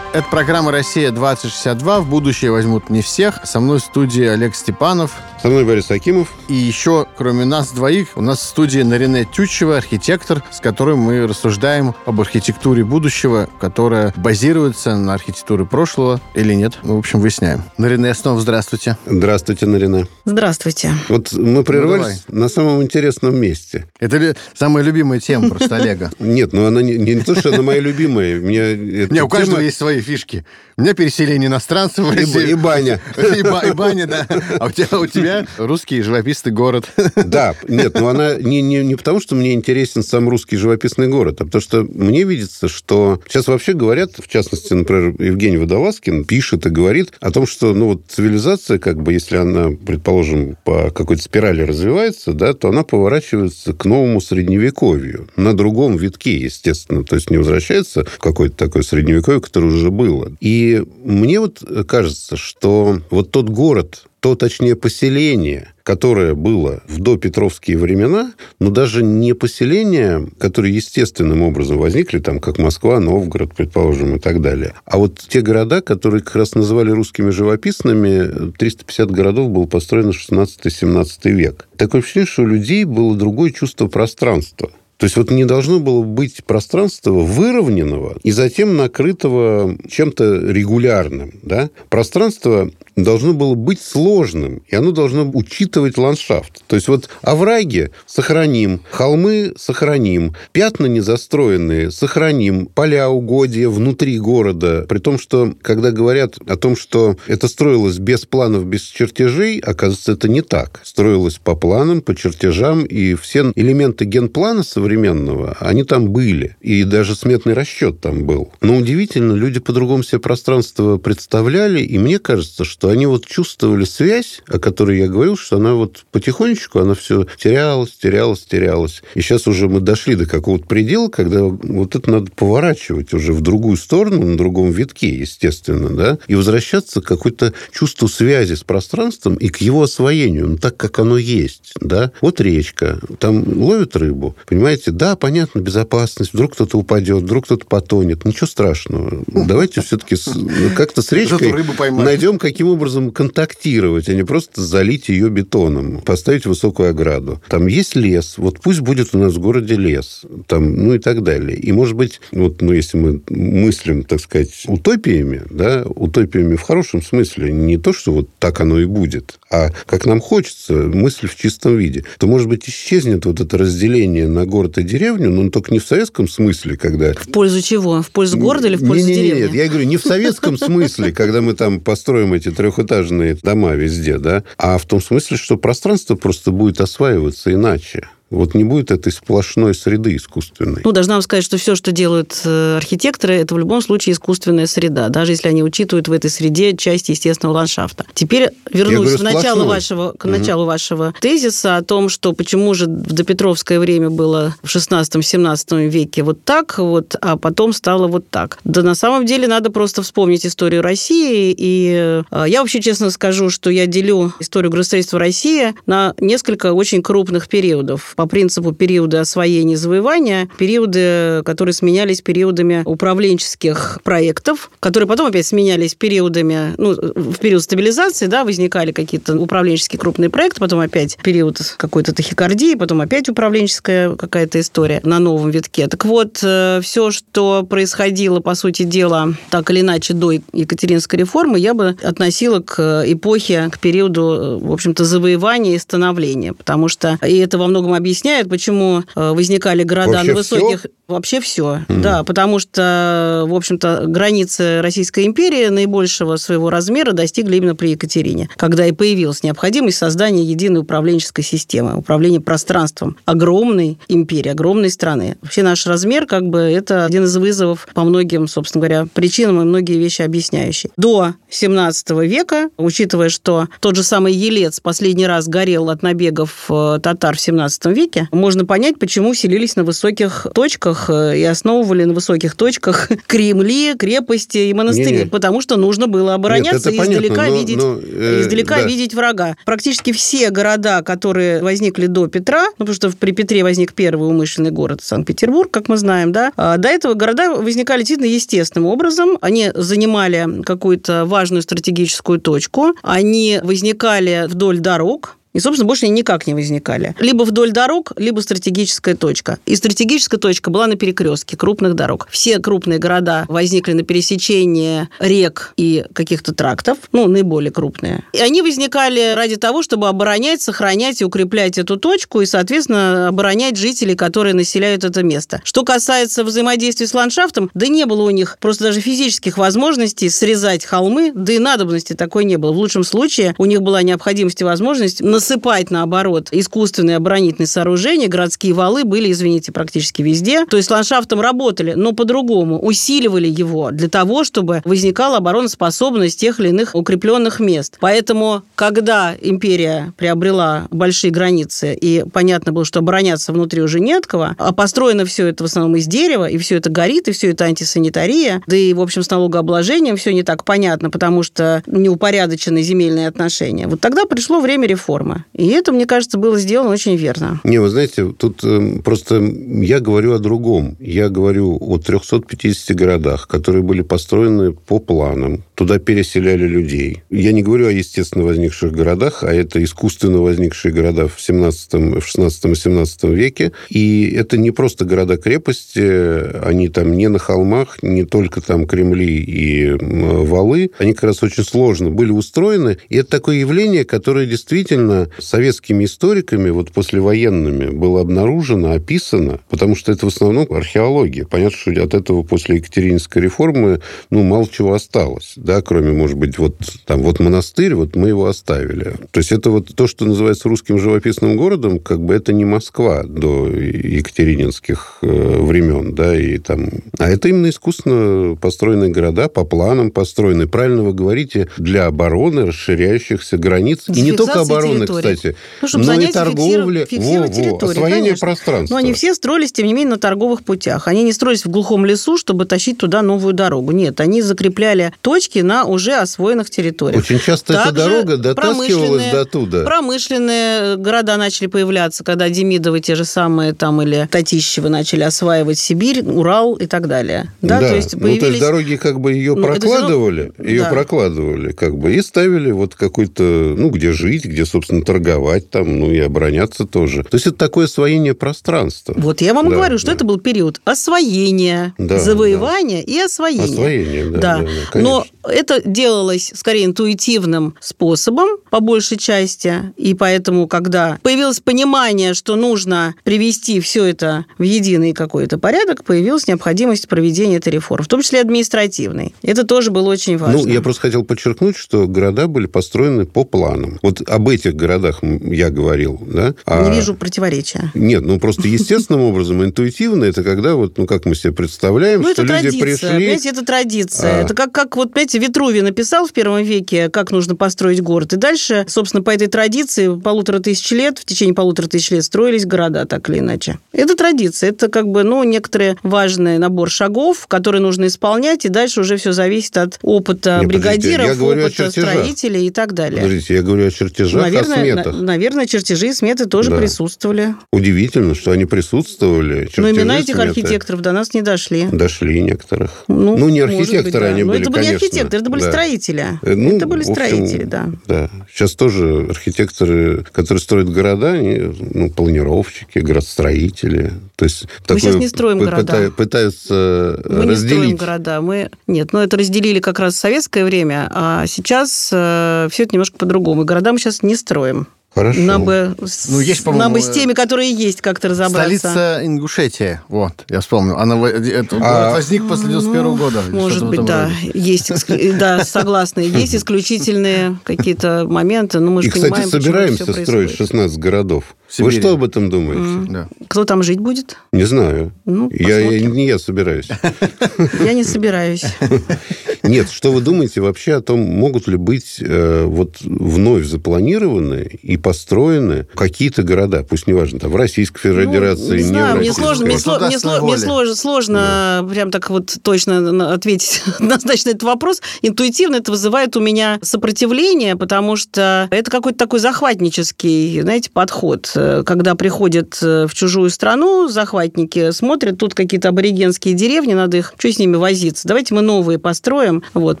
Это 0.12 0.26
программа 0.30 0.72
«Россия-2062». 0.72 2.00
В 2.00 2.08
будущее 2.08 2.50
возьмут 2.50 2.90
не 2.90 3.02
всех. 3.02 3.40
Со 3.44 3.60
мной 3.60 3.78
в 3.78 3.84
студии 3.84 4.24
Олег 4.24 4.56
Степанов. 4.56 5.12
Со 5.40 5.48
мной 5.48 5.64
Борис 5.64 5.88
Акимов. 5.92 6.32
И 6.48 6.54
еще, 6.54 7.06
кроме 7.16 7.44
нас 7.44 7.70
двоих, 7.70 8.08
у 8.16 8.20
нас 8.20 8.40
в 8.40 8.42
студии 8.42 8.80
Нарине 8.80 9.24
Тютчева, 9.24 9.76
архитектор, 9.76 10.42
с 10.50 10.58
которым 10.58 10.98
мы 10.98 11.28
рассуждаем 11.28 11.94
об 12.06 12.20
архитектуре 12.20 12.84
будущего, 12.84 13.48
которая 13.60 14.12
базируется 14.16 14.96
на 14.96 15.14
архитектуре 15.14 15.64
прошлого 15.64 16.20
или 16.34 16.54
нет. 16.54 16.78
Мы, 16.82 16.96
в 16.96 16.98
общем, 16.98 17.20
выясняем. 17.20 17.62
Нарине, 17.78 18.14
снова 18.14 18.40
здравствуйте. 18.40 18.96
Здравствуйте, 19.06 19.66
Нарине. 19.66 20.08
Здравствуйте. 20.24 20.92
Вот 21.08 21.32
мы 21.32 21.62
прервались 21.62 22.24
ну, 22.26 22.40
на 22.40 22.48
самом 22.48 22.82
интересном 22.82 23.36
месте. 23.36 23.86
Это 24.00 24.16
ли 24.16 24.34
самая 24.54 24.82
любимая 24.82 25.20
тема 25.20 25.50
просто 25.50 25.76
Олега? 25.76 26.10
Нет, 26.18 26.52
ну 26.52 26.66
она 26.66 26.82
не, 26.82 27.20
то, 27.20 27.36
что 27.36 27.50
она 27.50 27.62
моя 27.62 27.80
любимая. 27.80 28.40
Не, 28.40 29.22
у 29.22 29.28
каждого 29.28 29.60
есть 29.60 29.78
свои 29.78 30.00
фишки. 30.00 30.44
У 30.76 30.82
меня 30.82 30.94
переселение 30.94 31.48
иностранцев. 31.48 32.06
И, 32.16 32.54
баня. 32.54 33.00
И, 33.36 33.42
баня, 33.42 34.06
да. 34.06 34.26
А 34.60 34.66
у 34.66 34.70
тебя, 34.70 34.98
у 34.98 35.06
тебя 35.28 35.46
русский 35.58 36.02
живописный 36.02 36.52
город. 36.52 36.88
Да, 37.28 37.54
нет, 37.68 37.94
но 38.00 38.08
она 38.08 38.36
не, 38.36 38.62
не, 38.62 38.82
не 38.82 38.94
потому, 38.94 39.20
что 39.20 39.34
мне 39.34 39.52
интересен 39.52 40.02
сам 40.02 40.28
русский 40.28 40.56
живописный 40.56 41.08
город, 41.08 41.40
а 41.40 41.44
потому 41.44 41.60
что 41.60 41.82
мне 41.82 42.24
видится, 42.24 42.68
что 42.68 43.20
сейчас 43.28 43.48
вообще 43.48 43.74
говорят, 43.74 44.12
в 44.18 44.28
частности, 44.28 44.72
например, 44.72 45.14
Евгений 45.18 45.58
Водолазкин 45.58 46.24
пишет 46.24 46.64
и 46.66 46.70
говорит 46.70 47.12
о 47.20 47.30
том, 47.30 47.46
что 47.46 47.74
ну, 47.74 47.88
вот 47.88 48.02
цивилизация, 48.08 48.78
как 48.78 49.02
бы, 49.02 49.12
если 49.12 49.36
она, 49.36 49.70
предположим, 49.70 50.56
по 50.64 50.90
какой-то 50.90 51.22
спирали 51.22 51.62
развивается, 51.62 52.32
да, 52.32 52.54
то 52.54 52.68
она 52.68 52.82
поворачивается 52.82 53.72
к 53.74 53.84
новому 53.84 54.20
средневековью, 54.20 55.28
на 55.36 55.54
другом 55.54 55.96
витке, 55.96 56.36
естественно, 56.36 57.04
то 57.04 57.16
есть 57.16 57.30
не 57.30 57.36
возвращается 57.36 58.04
в 58.04 58.18
какое-то 58.18 58.56
такое 58.56 58.82
средневековье, 58.82 59.40
которое 59.40 59.66
уже 59.66 59.90
было. 59.90 60.32
И 60.40 60.82
мне 61.04 61.40
вот 61.40 61.62
кажется, 61.86 62.36
что 62.36 63.00
вот 63.10 63.30
тот 63.30 63.48
город, 63.48 64.04
то, 64.20 64.34
точнее, 64.34 64.76
поселение, 64.76 65.72
которое 65.82 66.34
было 66.34 66.82
в 66.88 67.00
допетровские 67.00 67.78
времена, 67.78 68.32
но 68.58 68.70
даже 68.70 69.02
не 69.02 69.34
поселения, 69.34 70.28
которые 70.38 70.74
естественным 70.74 71.42
образом 71.42 71.78
возникли, 71.78 72.18
там, 72.18 72.40
как 72.40 72.58
Москва, 72.58 73.00
Новгород, 73.00 73.54
предположим, 73.54 74.16
и 74.16 74.18
так 74.18 74.40
далее, 74.40 74.74
а 74.84 74.98
вот 74.98 75.18
те 75.28 75.40
города, 75.40 75.80
которые 75.80 76.22
как 76.22 76.36
раз 76.36 76.54
называли 76.54 76.90
русскими 76.90 77.30
живописными, 77.30 78.52
350 78.52 79.10
городов 79.10 79.50
было 79.50 79.66
построено 79.66 80.12
в 80.12 80.16
16-17 80.16 81.30
век. 81.30 81.68
Такое 81.76 82.00
ощущение, 82.00 82.26
что 82.26 82.42
у 82.42 82.46
людей 82.46 82.84
было 82.84 83.16
другое 83.16 83.50
чувство 83.50 83.86
пространства. 83.86 84.70
То 84.98 85.04
есть 85.04 85.16
вот 85.16 85.30
не 85.30 85.44
должно 85.44 85.78
было 85.78 86.02
быть 86.02 86.44
пространства 86.44 87.12
выровненного 87.12 88.16
и 88.24 88.32
затем 88.32 88.76
накрытого 88.76 89.78
чем-то 89.88 90.50
регулярным. 90.50 91.34
Да? 91.42 91.70
Пространство 91.88 92.68
должно 93.04 93.32
было 93.32 93.54
быть 93.54 93.80
сложным, 93.80 94.62
и 94.66 94.74
оно 94.74 94.92
должно 94.92 95.30
учитывать 95.32 95.98
ландшафт. 95.98 96.62
То 96.66 96.76
есть 96.76 96.88
вот 96.88 97.08
овраги 97.22 97.90
сохраним, 98.06 98.82
холмы 98.90 99.52
сохраним, 99.56 100.34
пятна 100.52 100.86
незастроенные 100.86 101.90
сохраним, 101.90 102.66
поля 102.66 103.08
угодья 103.08 103.68
внутри 103.68 104.18
города. 104.18 104.86
При 104.88 104.98
том, 104.98 105.18
что 105.18 105.54
когда 105.62 105.90
говорят 105.90 106.36
о 106.46 106.56
том, 106.56 106.76
что 106.76 107.16
это 107.26 107.48
строилось 107.48 107.98
без 107.98 108.24
планов, 108.24 108.66
без 108.66 108.82
чертежей, 108.82 109.58
оказывается, 109.58 110.12
это 110.12 110.28
не 110.28 110.42
так. 110.42 110.80
Строилось 110.84 111.38
по 111.38 111.54
планам, 111.54 112.00
по 112.00 112.14
чертежам, 112.14 112.84
и 112.84 113.14
все 113.14 113.52
элементы 113.54 114.04
генплана 114.04 114.62
современного 114.62 115.56
они 115.60 115.84
там 115.84 116.10
были. 116.10 116.56
И 116.60 116.84
даже 116.84 117.14
сметный 117.14 117.54
расчет 117.54 118.00
там 118.00 118.24
был. 118.24 118.52
Но 118.60 118.76
удивительно, 118.76 119.32
люди 119.32 119.60
по-другому 119.60 120.02
себе 120.02 120.18
пространство 120.18 120.98
представляли, 120.98 121.80
и 121.80 121.98
мне 121.98 122.18
кажется, 122.18 122.64
что 122.64 122.87
они 122.88 123.06
вот 123.06 123.26
чувствовали 123.26 123.84
связь, 123.84 124.42
о 124.48 124.58
которой 124.58 124.98
я 124.98 125.08
говорил, 125.08 125.36
что 125.36 125.56
она 125.56 125.74
вот 125.74 126.04
потихонечку, 126.12 126.80
она 126.80 126.94
все 126.94 127.26
терялась, 127.36 127.92
терялась, 127.92 128.44
терялась. 128.44 129.02
И 129.14 129.20
сейчас 129.20 129.46
уже 129.46 129.68
мы 129.68 129.80
дошли 129.80 130.14
до 130.14 130.26
какого-то 130.26 130.66
предела, 130.66 131.08
когда 131.08 131.44
вот 131.44 131.94
это 131.94 132.10
надо 132.10 132.30
поворачивать 132.30 133.12
уже 133.12 133.32
в 133.32 133.40
другую 133.40 133.76
сторону, 133.76 134.24
на 134.24 134.36
другом 134.36 134.70
витке, 134.70 135.08
естественно, 135.08 135.90
да, 135.90 136.18
и 136.26 136.34
возвращаться 136.34 137.00
к 137.00 137.04
какой-то 137.04 137.52
чувству 137.72 138.08
связи 138.08 138.54
с 138.54 138.62
пространством 138.62 139.34
и 139.36 139.48
к 139.48 139.58
его 139.58 139.82
освоению, 139.82 140.48
ну, 140.48 140.56
так, 140.58 140.76
как 140.76 140.98
оно 140.98 141.18
есть, 141.18 141.72
да. 141.80 142.12
Вот 142.20 142.40
речка, 142.40 143.00
там 143.18 143.44
ловят 143.60 143.96
рыбу, 143.96 144.36
понимаете, 144.46 144.90
да, 144.90 145.16
понятно, 145.16 145.60
безопасность, 145.60 146.32
вдруг 146.32 146.52
кто-то 146.54 146.78
упадет, 146.78 147.22
вдруг 147.22 147.44
кто-то 147.44 147.66
потонет. 147.66 148.24
Ничего 148.24 148.46
страшного. 148.46 149.24
Давайте 149.26 149.80
все-таки 149.80 150.16
ну, 150.34 150.70
как-то 150.76 151.02
с 151.02 151.12
речкой 151.12 151.52
найдем, 151.90 152.38
каким 152.38 152.68
образом 152.78 153.10
контактировать, 153.10 154.08
а 154.08 154.14
не 154.14 154.22
просто 154.22 154.62
залить 154.62 155.08
ее 155.08 155.28
бетоном, 155.30 156.00
поставить 156.00 156.46
высокую 156.46 156.90
ограду. 156.90 157.42
Там 157.48 157.66
есть 157.66 157.96
лес, 157.96 158.34
вот 158.38 158.60
пусть 158.60 158.80
будет 158.80 159.14
у 159.14 159.18
нас 159.18 159.34
в 159.34 159.40
городе 159.40 159.74
лес, 159.74 160.22
там, 160.46 160.76
ну 160.76 160.94
и 160.94 160.98
так 160.98 161.22
далее. 161.24 161.58
И, 161.58 161.72
может 161.72 161.96
быть, 161.96 162.20
вот, 162.30 162.62
ну, 162.62 162.72
если 162.72 162.96
мы 162.96 163.20
мыслим, 163.28 164.04
так 164.04 164.20
сказать, 164.20 164.50
утопиями, 164.66 165.42
да, 165.50 165.84
утопиями 165.84 166.54
в 166.54 166.62
хорошем 166.62 167.02
смысле, 167.02 167.52
не 167.52 167.76
то, 167.78 167.92
что 167.92 168.12
вот 168.12 168.28
так 168.38 168.60
оно 168.60 168.78
и 168.78 168.84
будет, 168.84 169.40
а 169.50 169.70
как 169.86 170.06
нам 170.06 170.20
хочется, 170.20 170.74
мысль 170.74 171.26
в 171.26 171.34
чистом 171.34 171.76
виде, 171.76 172.04
то, 172.18 172.28
может 172.28 172.48
быть, 172.48 172.68
исчезнет 172.68 173.26
вот 173.26 173.40
это 173.40 173.58
разделение 173.58 174.28
на 174.28 174.46
город 174.46 174.78
и 174.78 174.82
деревню, 174.84 175.30
но 175.30 175.50
только 175.50 175.72
не 175.72 175.80
в 175.80 175.86
советском 175.86 176.28
смысле, 176.28 176.76
когда... 176.76 177.12
В 177.14 177.28
пользу 177.28 177.60
чего? 177.60 178.02
В 178.02 178.10
пользу 178.10 178.38
города 178.38 178.68
или 178.68 178.76
в 178.76 178.86
пользу 178.86 179.08
не, 179.08 179.16
не, 179.16 179.22
деревни? 179.22 179.42
Нет, 179.42 179.54
я 179.54 179.68
говорю, 179.68 179.86
не 179.86 179.96
в 179.96 180.02
советском 180.02 180.56
смысле, 180.56 181.12
когда 181.12 181.40
мы 181.40 181.54
там 181.54 181.80
построим 181.80 182.34
эти 182.34 182.50
трехэтажные 182.58 183.34
дома 183.34 183.74
везде, 183.74 184.18
да, 184.18 184.42
а 184.58 184.78
в 184.78 184.84
том 184.84 185.00
смысле, 185.00 185.36
что 185.36 185.56
пространство 185.56 186.16
просто 186.16 186.50
будет 186.50 186.80
осваиваться 186.80 187.52
иначе. 187.52 188.08
Вот 188.30 188.54
не 188.54 188.64
будет 188.64 188.90
этой 188.90 189.10
сплошной 189.10 189.74
среды 189.74 190.16
искусственной. 190.16 190.82
Ну, 190.84 190.92
должна 190.92 191.14
вам 191.14 191.22
сказать, 191.22 191.44
что 191.44 191.56
все, 191.56 191.74
что 191.74 191.92
делают 191.92 192.38
э, 192.44 192.76
архитекторы, 192.76 193.34
это 193.34 193.54
в 193.54 193.58
любом 193.58 193.80
случае 193.80 194.12
искусственная 194.12 194.66
среда, 194.66 195.08
даже 195.08 195.32
если 195.32 195.48
они 195.48 195.62
учитывают 195.62 196.08
в 196.08 196.12
этой 196.12 196.30
среде 196.30 196.76
часть 196.76 197.08
естественного 197.08 197.56
ландшафта. 197.56 198.04
Теперь 198.12 198.50
вернусь 198.70 199.12
в 199.12 199.22
начало 199.22 199.64
вашего, 199.64 200.12
к 200.12 200.26
началу 200.26 200.62
угу. 200.62 200.68
вашего 200.68 201.14
тезиса 201.20 201.76
о 201.78 201.82
том, 201.82 202.10
что 202.10 202.34
почему 202.34 202.74
же 202.74 202.84
в 202.84 203.12
допетровское 203.12 203.80
время 203.80 204.10
было 204.10 204.54
в 204.62 204.66
16-17 204.66 205.88
веке 205.88 206.22
вот 206.22 206.44
так, 206.44 206.78
вот, 206.78 207.16
а 207.22 207.38
потом 207.38 207.72
стало 207.72 208.08
вот 208.08 208.28
так. 208.28 208.58
Да 208.64 208.82
на 208.82 208.94
самом 208.94 209.24
деле 209.24 209.48
надо 209.48 209.70
просто 209.70 210.02
вспомнить 210.02 210.44
историю 210.44 210.82
России, 210.82 211.54
и 211.56 212.22
э, 212.30 212.44
я 212.46 212.60
вообще 212.60 212.82
честно 212.82 213.10
скажу, 213.10 213.48
что 213.48 213.70
я 213.70 213.86
делю 213.86 214.34
историю 214.38 214.70
градостроительства 214.70 215.18
России 215.18 215.74
на 215.86 216.12
несколько 216.20 216.74
очень 216.74 217.02
крупных 217.02 217.48
периодов 217.48 218.14
по 218.18 218.26
принципу 218.26 218.72
периода 218.72 219.20
освоения 219.20 219.74
и 219.74 219.76
завоевания, 219.76 220.48
периоды, 220.58 221.44
которые 221.44 221.72
сменялись 221.72 222.20
периодами 222.20 222.82
управленческих 222.84 224.00
проектов, 224.02 224.72
которые 224.80 225.06
потом 225.06 225.28
опять 225.28 225.46
сменялись 225.46 225.94
периодами, 225.94 226.74
ну, 226.78 226.94
в 226.94 227.38
период 227.38 227.62
стабилизации, 227.62 228.26
да, 228.26 228.42
возникали 228.42 228.90
какие-то 228.90 229.38
управленческие 229.38 230.00
крупные 230.00 230.30
проекты, 230.30 230.58
потом 230.58 230.80
опять 230.80 231.16
период 231.22 231.60
какой-то 231.76 232.12
тахикардии, 232.12 232.74
потом 232.74 233.02
опять 233.02 233.28
управленческая 233.28 234.16
какая-то 234.16 234.58
история 234.58 235.00
на 235.04 235.20
новом 235.20 235.52
витке. 235.52 235.86
Так 235.86 236.04
вот, 236.04 236.40
э, 236.42 236.80
все, 236.82 237.12
что 237.12 237.62
происходило, 237.62 238.40
по 238.40 238.56
сути 238.56 238.82
дела, 238.82 239.32
так 239.48 239.70
или 239.70 239.80
иначе 239.80 240.12
до 240.12 240.32
Екатеринской 240.32 241.20
реформы, 241.20 241.60
я 241.60 241.72
бы 241.72 241.96
относила 242.02 242.58
к 242.58 243.04
эпохе, 243.06 243.70
к 243.70 243.78
периоду, 243.78 244.58
в 244.60 244.72
общем-то, 244.72 245.04
завоевания 245.04 245.76
и 245.76 245.78
становления, 245.78 246.52
потому 246.52 246.88
что 246.88 247.16
и 247.24 247.36
это 247.36 247.58
во 247.58 247.68
многом 247.68 247.94
объясняет 247.94 248.07
объясняет, 248.08 248.48
почему 248.48 249.02
э, 249.14 249.30
возникали 249.32 249.82
города 249.82 250.12
Вообще 250.12 250.28
на 250.28 250.34
высоких... 250.34 250.80
Все? 250.80 250.90
Вообще 251.08 251.40
все, 251.40 251.86
mm. 251.88 252.02
да, 252.02 252.22
потому 252.22 252.58
что, 252.58 253.44
в 253.48 253.54
общем-то, 253.54 254.04
границы 254.08 254.82
Российской 254.82 255.24
империи 255.24 255.68
наибольшего 255.68 256.36
своего 256.36 256.68
размера 256.68 257.12
достигли 257.12 257.56
именно 257.56 257.74
при 257.74 257.92
Екатерине, 257.92 258.50
когда 258.56 258.84
и 258.84 258.92
появилась 258.92 259.42
необходимость 259.42 259.96
создания 259.96 260.44
единой 260.44 260.82
управленческой 260.82 261.44
системы, 261.44 261.96
управления 261.96 262.42
пространством 262.42 263.16
огромной 263.24 263.98
империи, 264.08 264.50
огромной 264.50 264.90
страны. 264.90 265.38
Вообще 265.40 265.62
наш 265.62 265.86
размер, 265.86 266.26
как 266.26 266.46
бы, 266.46 266.58
это 266.58 267.06
один 267.06 267.24
из 267.24 267.34
вызовов 267.38 267.88
по 267.94 268.04
многим, 268.04 268.46
собственно 268.46 268.82
говоря, 268.82 269.06
причинам 269.14 269.62
и 269.62 269.64
многие 269.64 269.96
вещи 269.96 270.20
объясняющие. 270.20 270.92
До 270.98 271.32
17 271.48 272.10
века, 272.10 272.68
учитывая, 272.76 273.30
что 273.30 273.68
тот 273.80 273.96
же 273.96 274.02
самый 274.02 274.34
Елец 274.34 274.78
последний 274.80 275.26
раз 275.26 275.48
горел 275.48 275.88
от 275.88 276.02
набегов 276.02 276.66
э, 276.68 276.98
татар 277.02 277.34
в 277.34 277.40
17 277.40 277.86
веке, 277.86 278.28
можно 278.30 278.66
понять, 278.66 278.98
почему 278.98 279.32
селились 279.32 279.74
на 279.74 279.84
высоких 279.84 280.46
точках 280.54 280.97
точках 280.98 281.34
и 281.34 281.44
основывали 281.44 282.04
на 282.04 282.14
высоких 282.14 282.54
точках 282.54 283.08
Кремли, 283.26 283.94
крепости 283.96 284.58
и 284.58 284.74
монастыри, 284.74 285.10
не, 285.10 285.24
не. 285.24 285.26
потому 285.26 285.60
что 285.60 285.76
нужно 285.76 286.06
было 286.06 286.34
обороняться 286.34 286.90
Нет, 286.90 287.00
и 287.00 287.12
издалека, 287.12 287.34
понятно, 287.34 287.50
но, 287.50 287.60
видеть, 287.60 287.76
но, 287.78 287.98
э, 288.02 288.40
издалека 288.40 288.76
да. 288.76 288.82
видеть 288.82 289.14
врага. 289.14 289.56
Практически 289.64 290.12
все 290.12 290.50
города, 290.50 291.02
которые 291.02 291.62
возникли 291.62 292.06
до 292.06 292.26
Петра, 292.26 292.66
ну, 292.78 292.86
потому 292.86 292.94
что 292.94 293.10
при 293.10 293.32
Петре 293.32 293.62
возник 293.62 293.92
первый 293.92 294.28
умышленный 294.28 294.70
город 294.70 295.00
Санкт-Петербург, 295.02 295.70
как 295.70 295.88
мы 295.88 295.96
знаем, 295.96 296.32
да, 296.32 296.52
а 296.56 296.76
до 296.76 296.88
этого 296.88 297.14
города 297.14 297.54
возникали 297.54 298.00
действительно 298.00 298.26
естественным 298.26 298.86
образом. 298.86 299.38
Они 299.40 299.70
занимали 299.74 300.62
какую-то 300.64 301.24
важную 301.26 301.62
стратегическую 301.62 302.40
точку, 302.40 302.94
они 303.02 303.60
возникали 303.62 304.46
вдоль 304.48 304.78
дорог, 304.78 305.37
и, 305.52 305.60
собственно, 305.60 305.86
больше 305.86 306.06
они 306.06 306.14
никак 306.14 306.46
не 306.46 306.54
возникали. 306.54 307.14
Либо 307.18 307.44
вдоль 307.44 307.72
дорог, 307.72 308.12
либо 308.16 308.40
стратегическая 308.40 309.14
точка. 309.14 309.58
И 309.66 309.74
стратегическая 309.76 310.38
точка 310.38 310.70
была 310.70 310.86
на 310.86 310.96
перекрестке 310.96 311.56
крупных 311.56 311.94
дорог. 311.94 312.28
Все 312.30 312.58
крупные 312.58 312.98
города 312.98 313.44
возникли 313.48 313.92
на 313.92 314.02
пересечении 314.02 315.08
рек 315.18 315.72
и 315.76 316.04
каких-то 316.12 316.54
трактов, 316.54 316.98
ну, 317.12 317.26
наиболее 317.26 317.70
крупные. 317.70 318.24
И 318.32 318.38
они 318.38 318.62
возникали 318.62 319.34
ради 319.34 319.56
того, 319.56 319.82
чтобы 319.82 320.08
оборонять, 320.08 320.62
сохранять 320.62 321.20
и 321.20 321.24
укреплять 321.24 321.78
эту 321.78 321.96
точку 321.96 322.40
и, 322.40 322.46
соответственно, 322.46 323.28
оборонять 323.28 323.76
жителей, 323.76 324.14
которые 324.14 324.54
населяют 324.54 325.04
это 325.04 325.22
место. 325.22 325.60
Что 325.64 325.84
касается 325.84 326.44
взаимодействия 326.44 327.06
с 327.06 327.14
ландшафтом, 327.14 327.70
да 327.74 327.88
не 327.88 328.06
было 328.06 328.22
у 328.22 328.30
них 328.30 328.58
просто 328.60 328.84
даже 328.84 329.00
физических 329.00 329.58
возможностей 329.58 330.28
срезать 330.28 330.84
холмы, 330.84 331.32
да 331.34 331.52
и 331.52 331.58
надобности 331.58 332.12
такой 332.12 332.44
не 332.44 332.56
было. 332.56 332.72
В 332.72 332.76
лучшем 332.76 333.04
случае 333.04 333.54
у 333.58 333.64
них 333.64 333.82
была 333.82 334.02
необходимость 334.02 334.60
и 334.60 334.64
возможность 334.64 335.20
насыпать, 335.38 335.92
наоборот, 335.92 336.48
искусственные 336.50 337.16
оборонительные 337.16 337.68
сооружения, 337.68 338.26
городские 338.26 338.74
валы 338.74 339.04
были, 339.04 339.30
извините, 339.30 339.70
практически 339.70 340.20
везде. 340.20 340.66
То 340.66 340.76
есть 340.76 340.90
ландшафтом 340.90 341.40
работали, 341.40 341.92
но 341.94 342.12
по-другому, 342.12 342.80
усиливали 342.80 343.46
его 343.46 343.92
для 343.92 344.08
того, 344.08 344.42
чтобы 344.42 344.82
возникала 344.84 345.36
обороноспособность 345.36 346.40
тех 346.40 346.58
или 346.58 346.68
иных 346.68 346.94
укрепленных 346.94 347.60
мест. 347.60 347.96
Поэтому, 348.00 348.62
когда 348.74 349.34
империя 349.40 350.12
приобрела 350.16 350.88
большие 350.90 351.30
границы, 351.30 351.94
и 351.94 352.24
понятно 352.32 352.72
было, 352.72 352.84
что 352.84 352.98
обороняться 352.98 353.52
внутри 353.52 353.80
уже 353.80 354.00
не 354.00 354.20
кого, 354.20 354.56
а 354.58 354.72
построено 354.72 355.24
все 355.24 355.46
это 355.46 355.62
в 355.62 355.66
основном 355.66 355.94
из 355.96 356.06
дерева, 356.06 356.48
и 356.48 356.58
все 356.58 356.76
это 356.76 356.90
горит, 356.90 357.28
и 357.28 357.32
все 357.32 357.52
это 357.52 357.64
антисанитария, 357.66 358.60
да 358.66 358.76
и, 358.76 358.92
в 358.92 359.00
общем, 359.00 359.22
с 359.22 359.30
налогообложением 359.30 360.16
все 360.16 360.34
не 360.34 360.42
так 360.42 360.64
понятно, 360.64 361.08
потому 361.08 361.44
что 361.44 361.82
неупорядочены 361.86 362.82
земельные 362.82 363.28
отношения. 363.28 363.86
Вот 363.86 364.00
тогда 364.00 364.24
пришло 364.24 364.58
время 364.60 364.88
реформ 364.88 365.27
реформа. 365.28 365.44
И 365.54 365.68
это, 365.68 365.92
мне 365.92 366.06
кажется, 366.06 366.38
было 366.38 366.58
сделано 366.58 366.90
очень 366.90 367.16
верно. 367.16 367.60
Не, 367.64 367.78
вы 367.78 367.88
знаете, 367.88 368.32
тут 368.36 368.60
э, 368.64 369.00
просто 369.04 369.36
я 369.40 370.00
говорю 370.00 370.34
о 370.34 370.38
другом. 370.38 370.96
Я 371.00 371.28
говорю 371.28 371.76
о 371.80 371.98
350 371.98 372.96
городах, 372.96 373.48
которые 373.48 373.82
были 373.82 374.02
построены 374.02 374.72
по 374.72 374.98
планам. 374.98 375.64
Туда 375.74 375.98
переселяли 375.98 376.66
людей. 376.66 377.22
Я 377.30 377.52
не 377.52 377.62
говорю 377.62 377.86
о 377.86 377.92
естественно 377.92 378.44
возникших 378.44 378.92
городах, 378.92 379.42
а 379.42 379.52
это 379.52 379.82
искусственно 379.82 380.38
возникшие 380.38 380.92
города 380.92 381.28
в 381.28 381.40
17, 381.40 381.94
в 381.94 382.22
16 382.22 382.64
и 382.64 382.74
17 382.74 383.24
веке. 383.24 383.72
И 383.88 384.32
это 384.36 384.58
не 384.58 384.70
просто 384.70 385.04
города-крепости, 385.04 386.64
они 386.64 386.88
там 386.88 387.12
не 387.12 387.28
на 387.28 387.38
холмах, 387.38 388.02
не 388.02 388.24
только 388.24 388.60
там 388.60 388.86
Кремли 388.86 389.38
и 389.38 389.96
валы. 390.00 390.90
Они 390.98 391.14
как 391.14 391.24
раз 391.24 391.42
очень 391.42 391.64
сложно 391.64 392.10
были 392.10 392.30
устроены. 392.30 392.98
И 393.08 393.16
это 393.16 393.30
такое 393.30 393.56
явление, 393.56 394.04
которое 394.04 394.46
действительно 394.46 395.17
советскими 395.38 396.04
историками, 396.04 396.70
вот 396.70 396.92
послевоенными, 396.92 397.90
было 397.90 398.20
обнаружено, 398.20 398.92
описано, 398.92 399.60
потому 399.68 399.96
что 399.96 400.12
это 400.12 400.26
в 400.26 400.28
основном 400.28 400.66
археология. 400.70 401.44
Понятно, 401.44 401.76
что 401.76 402.02
от 402.02 402.14
этого 402.14 402.42
после 402.42 402.76
Екатерининской 402.76 403.42
реформы, 403.42 404.00
ну, 404.30 404.42
мало 404.42 404.66
чего 404.68 404.94
осталось, 404.94 405.54
да, 405.56 405.82
кроме, 405.82 406.12
может 406.12 406.36
быть, 406.36 406.58
вот 406.58 406.76
там 407.06 407.22
вот 407.22 407.40
монастырь, 407.40 407.94
вот 407.94 408.16
мы 408.16 408.28
его 408.28 408.46
оставили. 408.46 409.14
То 409.30 409.38
есть 409.38 409.52
это 409.52 409.70
вот 409.70 409.94
то, 409.94 410.06
что 410.06 410.24
называется 410.24 410.68
русским 410.68 410.98
живописным 410.98 411.56
городом, 411.56 411.98
как 411.98 412.20
бы 412.20 412.34
это 412.34 412.52
не 412.52 412.64
Москва 412.64 413.22
до 413.24 413.68
екатерининских 413.68 415.18
э, 415.22 415.60
времен, 415.60 416.14
да, 416.14 416.38
и 416.38 416.58
там... 416.58 416.88
А 417.18 417.28
это 417.28 417.48
именно 417.48 417.70
искусственно 417.70 418.56
построенные 418.56 419.10
города, 419.10 419.48
по 419.48 419.64
планам 419.64 420.10
построенные. 420.10 420.68
Правильно 420.68 421.02
вы 421.02 421.12
говорите, 421.12 421.68
для 421.78 422.06
обороны 422.06 422.66
расширяющихся 422.66 423.56
границ. 423.58 424.04
И 424.08 424.20
не 424.20 424.32
только 424.32 424.60
обороны, 424.60 425.06
территории. 425.08 425.34
кстати. 425.36 425.56
Ну, 425.82 425.88
чтобы 425.88 426.04
но 426.04 426.12
занять 426.12 426.30
и 426.30 426.32
торговля, 426.32 427.06
фиксировать 427.06 427.50
во, 427.50 427.56
территорию, 427.56 427.90
освоение 427.90 428.22
конечно. 428.22 428.46
пространства. 428.46 428.94
Но 428.94 428.98
они 428.98 429.12
все 429.12 429.34
строились, 429.34 429.72
тем 429.72 429.86
не 429.86 429.94
менее, 429.94 430.10
на 430.10 430.18
торговых 430.18 430.64
путях. 430.64 431.08
Они 431.08 431.22
не 431.22 431.32
строились 431.32 431.64
в 431.64 431.68
глухом 431.70 432.04
лесу, 432.04 432.36
чтобы 432.36 432.64
тащить 432.64 432.98
туда 432.98 433.22
новую 433.22 433.54
дорогу. 433.54 433.92
Нет, 433.92 434.20
они 434.20 434.42
закрепляли 434.42 435.12
точки 435.20 435.60
на 435.60 435.84
уже 435.84 436.14
освоенных 436.14 436.70
территориях. 436.70 437.22
Очень 437.22 437.40
часто 437.40 437.74
Также 437.74 437.90
эта 437.90 438.08
дорога 438.08 438.36
дотаскивалась 438.36 439.30
до 439.32 439.44
туда. 439.44 439.84
Промышленные 439.84 440.96
города 440.96 441.36
начали 441.36 441.66
появляться, 441.66 442.24
когда 442.24 442.48
Демидовы 442.48 443.00
те 443.00 443.14
же 443.14 443.24
самые 443.24 443.72
там 443.72 444.02
или 444.02 444.28
Татищевы 444.30 444.88
начали 444.88 445.22
осваивать 445.22 445.78
Сибирь, 445.78 446.22
Урал 446.22 446.74
и 446.74 446.86
так 446.86 447.08
далее. 447.08 447.52
Да, 447.62 447.80
да. 447.80 447.88
то 447.88 447.96
есть 447.96 448.12
появились... 448.12 448.34
Ну, 448.34 448.40
то 448.40 448.46
есть 448.48 448.60
дороги 448.60 448.96
как 448.96 449.20
бы 449.20 449.32
ее 449.32 449.54
ну, 449.54 449.62
прокладывали, 449.62 450.52
ее 450.58 450.82
да. 450.82 450.90
прокладывали 450.90 451.72
как 451.72 451.96
бы 451.96 452.14
и 452.14 452.22
ставили 452.22 452.70
вот 452.70 452.94
какой-то, 452.94 453.42
ну, 453.42 453.90
где 453.90 454.12
жить, 454.12 454.44
где, 454.44 454.64
собственно, 454.66 454.97
собственно, 454.98 455.04
торговать 455.04 455.70
там, 455.70 455.98
ну 455.98 456.10
и 456.10 456.18
обороняться 456.18 456.86
тоже. 456.86 457.22
То 457.22 457.36
есть 457.36 457.46
это 457.46 457.56
такое 457.56 457.86
освоение 457.86 458.34
пространства. 458.34 459.14
Вот 459.16 459.40
я 459.40 459.54
вам 459.54 459.68
да, 459.68 459.76
говорю, 459.76 459.98
что 459.98 460.08
да. 460.08 460.12
это 460.14 460.24
был 460.24 460.38
период 460.38 460.80
освоения, 460.84 461.94
да, 461.98 462.18
завоевания 462.18 463.04
да. 463.04 463.12
и 463.12 463.18
освоения. 463.20 463.64
Освоение, 463.64 464.24
да. 464.30 464.38
да. 464.38 464.58
да, 464.58 464.68
да 464.92 465.00
Но 465.00 465.26
это 465.44 465.80
делалось 465.84 466.52
скорее 466.54 466.86
интуитивным 466.86 467.74
способом, 467.80 468.48
по 468.70 468.80
большей 468.80 469.18
части, 469.18 469.92
и 469.96 470.14
поэтому, 470.14 470.66
когда 470.66 471.18
появилось 471.22 471.60
понимание, 471.60 472.34
что 472.34 472.56
нужно 472.56 473.14
привести 473.24 473.80
все 473.80 474.04
это 474.04 474.44
в 474.58 474.62
единый 474.62 475.12
какой-то 475.12 475.58
порядок, 475.58 476.04
появилась 476.04 476.46
необходимость 476.48 477.08
проведения 477.08 477.56
этой 477.56 477.72
реформы, 477.72 478.04
в 478.04 478.08
том 478.08 478.22
числе 478.22 478.40
административной. 478.40 479.34
Это 479.42 479.64
тоже 479.64 479.90
было 479.90 480.10
очень 480.10 480.36
важно. 480.36 480.58
Ну, 480.58 480.66
я 480.66 480.80
просто 480.80 481.02
хотел 481.02 481.24
подчеркнуть, 481.24 481.76
что 481.76 482.06
города 482.06 482.46
были 482.46 482.66
построены 482.66 483.26
по 483.26 483.44
планам. 483.44 483.98
Вот 484.02 484.22
об 484.28 484.48
этих 484.48 484.74
городах 484.74 484.87
я 484.88 485.70
говорил, 485.70 486.20
да? 486.26 486.54
А... 486.64 486.88
Не 486.88 486.96
вижу 486.96 487.14
противоречия. 487.14 487.90
Нет, 487.94 488.22
ну 488.22 488.38
просто 488.38 488.68
естественным 488.68 489.22
образом, 489.22 489.64
интуитивно, 489.64 490.24
это 490.24 490.42
когда 490.42 490.74
вот, 490.74 490.98
ну 490.98 491.06
как 491.06 491.24
мы 491.26 491.34
себе 491.34 491.52
представляем, 491.52 492.22
ну, 492.22 492.32
что 492.32 492.42
люди 492.42 492.52
традиция, 492.54 492.80
пришли... 492.80 493.08
Понимаете, 493.08 493.48
это 493.50 493.64
традиция. 493.64 494.38
А... 494.38 494.42
Это 494.42 494.54
как, 494.54 494.72
как 494.72 494.96
вот, 494.96 495.12
понимаете, 495.12 495.38
Витрувий 495.38 495.82
написал 495.82 496.26
в 496.26 496.32
первом 496.32 496.62
веке, 496.62 497.08
как 497.08 497.30
нужно 497.30 497.56
построить 497.56 498.00
город. 498.02 498.32
И 498.32 498.36
дальше, 498.36 498.84
собственно, 498.88 499.22
по 499.22 499.30
этой 499.30 499.48
традиции 499.48 500.18
полутора 500.18 500.60
тысяч 500.60 500.90
лет, 500.90 501.18
в 501.18 501.24
течение 501.24 501.54
полутора 501.54 501.86
тысяч 501.86 502.10
лет 502.10 502.24
строились 502.24 502.66
города, 502.66 503.04
так 503.06 503.28
или 503.30 503.38
иначе. 503.38 503.78
Это 503.92 504.16
традиция. 504.16 504.70
Это 504.70 504.88
как 504.88 505.08
бы, 505.08 505.22
ну, 505.22 505.44
некоторый 505.44 505.96
важный 506.02 506.58
набор 506.58 506.90
шагов, 506.90 507.46
которые 507.46 507.82
нужно 507.82 508.06
исполнять, 508.06 508.64
и 508.64 508.68
дальше 508.68 509.00
уже 509.00 509.16
все 509.16 509.32
зависит 509.32 509.76
от 509.76 509.98
опыта 510.02 510.58
Нет, 510.60 510.68
бригадиров, 510.68 511.40
опыта 511.40 511.90
строителей 511.90 512.66
и 512.66 512.70
так 512.70 512.92
далее. 512.94 513.22
Подождите, 513.22 513.54
я 513.54 513.62
говорю 513.62 513.86
о 513.86 513.90
чертежах, 513.90 514.42
наверное, 514.42 514.77
сметах. 514.80 515.14
На, 515.14 515.22
наверное, 515.22 515.66
чертежи 515.66 516.08
и 516.08 516.12
сметы 516.12 516.46
тоже 516.46 516.70
да. 516.70 516.78
присутствовали. 516.78 517.54
Удивительно, 517.72 518.34
что 518.34 518.50
они 518.50 518.64
присутствовали. 518.64 519.66
Чертежи, 519.66 519.82
Но 519.82 519.90
имена 519.90 520.18
этих 520.18 520.34
сметы. 520.34 520.48
архитекторов 520.48 521.00
до 521.00 521.12
нас 521.12 521.34
не 521.34 521.42
дошли. 521.42 521.86
Дошли 521.92 522.40
некоторых. 522.40 523.04
Ну, 523.08 523.36
ну 523.36 523.48
не 523.48 523.60
архитекторы 523.60 524.02
быть, 524.02 524.12
да. 524.12 524.26
они 524.26 524.42
Но 524.42 524.52
были, 524.52 524.62
это 524.62 524.70
были 524.70 524.84
конечно. 524.84 525.06
архитекторы, 525.06 525.40
это 525.42 525.50
были 525.50 525.62
да. 525.62 525.70
строители. 525.70 526.26
Э, 526.42 526.54
ну, 526.54 526.76
это 526.76 526.86
были 526.86 527.00
общем, 527.00 527.14
строители, 527.14 527.64
да. 527.64 527.90
Да. 528.06 528.30
Сейчас 528.52 528.74
тоже 528.74 529.26
архитекторы, 529.30 530.24
которые 530.32 530.60
строят 530.60 530.88
города, 530.90 531.32
они 531.32 531.58
ну, 531.94 532.10
планировщики, 532.10 532.98
градостроители. 532.98 534.12
То 534.36 534.44
есть 534.44 534.64
Мы 534.64 534.86
такое, 534.86 535.00
сейчас 535.00 535.14
не 535.16 535.28
строим 535.28 535.58
города. 535.58 536.10
Пытаются 536.16 537.20
Мы 537.28 537.46
разделить. 537.46 537.62
не 537.62 537.68
строим 537.68 537.96
города. 537.96 538.40
Мы... 538.40 538.70
Нет, 538.86 539.12
ну 539.12 539.20
это 539.20 539.36
разделили 539.36 539.80
как 539.80 539.98
раз 539.98 540.14
в 540.14 540.18
советское 540.18 540.64
время, 540.64 541.08
а 541.12 541.46
сейчас 541.46 542.10
э, 542.12 542.68
все 542.70 542.84
это 542.84 542.94
немножко 542.94 543.18
по-другому. 543.18 543.64
города 543.64 543.92
мы 543.92 543.98
сейчас 543.98 544.22
не 544.22 544.36
строим. 544.36 544.67
Хорошо. 545.14 545.40
Нам 545.40 545.64
бы, 545.64 545.96
ну, 546.28 546.38
есть, 546.38 546.64
нам 546.64 546.92
бы 546.92 547.00
с 547.00 547.08
теми, 547.08 547.32
которые 547.32 547.72
есть, 547.72 548.02
как-то 548.02 548.28
разобраться. 548.28 548.78
Столица 548.78 549.20
Ингушетия. 549.24 550.02
Вот, 550.08 550.44
я 550.48 550.60
вспомнил. 550.60 550.96
Она 550.96 551.16
это, 551.26 551.78
а, 551.80 552.12
возник 552.12 552.46
после 552.46 552.68
91 552.68 553.02
ну, 553.02 553.16
года. 553.16 553.42
Может 553.50 553.86
быть, 553.88 554.04
да. 554.04 554.30
Есть, 554.54 554.92
да, 555.38 555.64
согласна. 555.64 556.20
Есть 556.20 556.54
исключительные 556.54 557.58
какие-то 557.64 558.26
моменты, 558.28 558.80
но 558.80 558.90
мы 558.90 559.02
же 559.02 559.08
И, 559.08 559.10
кстати, 559.10 559.48
собираемся 559.48 560.12
строить 560.12 560.54
16 560.54 560.98
городов. 560.98 561.44
Вы 561.78 561.90
что 561.90 562.12
об 562.12 562.24
этом 562.24 562.48
думаете? 562.48 562.82
Mm. 562.82 563.12
Да. 563.12 563.28
Кто 563.48 563.64
там 563.64 563.82
жить 563.82 564.00
будет? 564.00 564.38
Не 564.52 564.64
знаю. 564.64 565.12
Ну, 565.26 565.50
я, 565.52 565.78
я, 565.78 566.00
не 566.00 566.26
я 566.26 566.38
собираюсь. 566.38 566.88
Я 567.84 567.92
не 567.92 568.04
собираюсь. 568.04 568.64
Нет, 569.62 569.90
что 569.90 570.12
вы 570.12 570.20
думаете 570.20 570.60
вообще 570.60 570.94
о 570.94 571.00
том, 571.00 571.20
могут 571.20 571.68
ли 571.68 571.76
быть 571.76 572.18
э, 572.20 572.64
вот 572.64 572.96
вновь 573.00 573.66
запланированные 573.66 574.66
и 574.66 574.96
построены 574.96 575.86
какие-то 575.94 576.42
города, 576.42 576.84
пусть 576.88 577.06
неважно, 577.06 577.40
там 577.40 577.50
в 577.50 577.56
Российской 577.56 578.00
Федерации, 578.00 578.68
ну, 578.68 578.74
не, 578.74 578.82
не 578.82 578.88
знаю, 578.88 579.18
мне 579.18 579.32
сложно, 579.32 579.66
мне, 579.66 579.78
сло, 579.78 579.98
мне, 579.98 580.18
сло, 580.18 580.40
мне 580.40 580.56
сложно, 580.56 580.94
сложно 580.94 581.38
да. 581.82 581.88
прям 581.88 582.10
так 582.10 582.30
вот 582.30 582.56
точно 582.62 583.32
ответить 583.32 583.82
однозначно 583.98 584.50
этот 584.50 584.62
вопрос. 584.62 585.02
Интуитивно 585.22 585.76
это 585.76 585.90
вызывает 585.90 586.36
у 586.36 586.40
меня 586.40 586.78
сопротивление, 586.82 587.76
потому 587.76 588.16
что 588.16 588.68
это 588.70 588.90
какой-то 588.90 589.18
такой 589.18 589.40
захватнический, 589.40 590.60
знаете, 590.62 590.90
подход, 590.90 591.52
когда 591.84 592.14
приходят 592.14 592.78
э, 592.82 593.06
в 593.06 593.14
чужую 593.14 593.50
страну 593.50 594.08
захватники, 594.08 594.90
смотрят, 594.90 595.38
тут 595.38 595.54
какие-то 595.54 595.88
аборигенские 595.88 596.54
деревни, 596.54 596.94
надо 596.94 597.18
их, 597.18 597.34
что 597.38 597.50
с 597.50 597.58
ними 597.58 597.76
возиться? 597.76 598.26
Давайте 598.26 598.54
мы 598.54 598.62
новые 598.62 598.98
построим, 598.98 599.62
вот, 599.74 600.00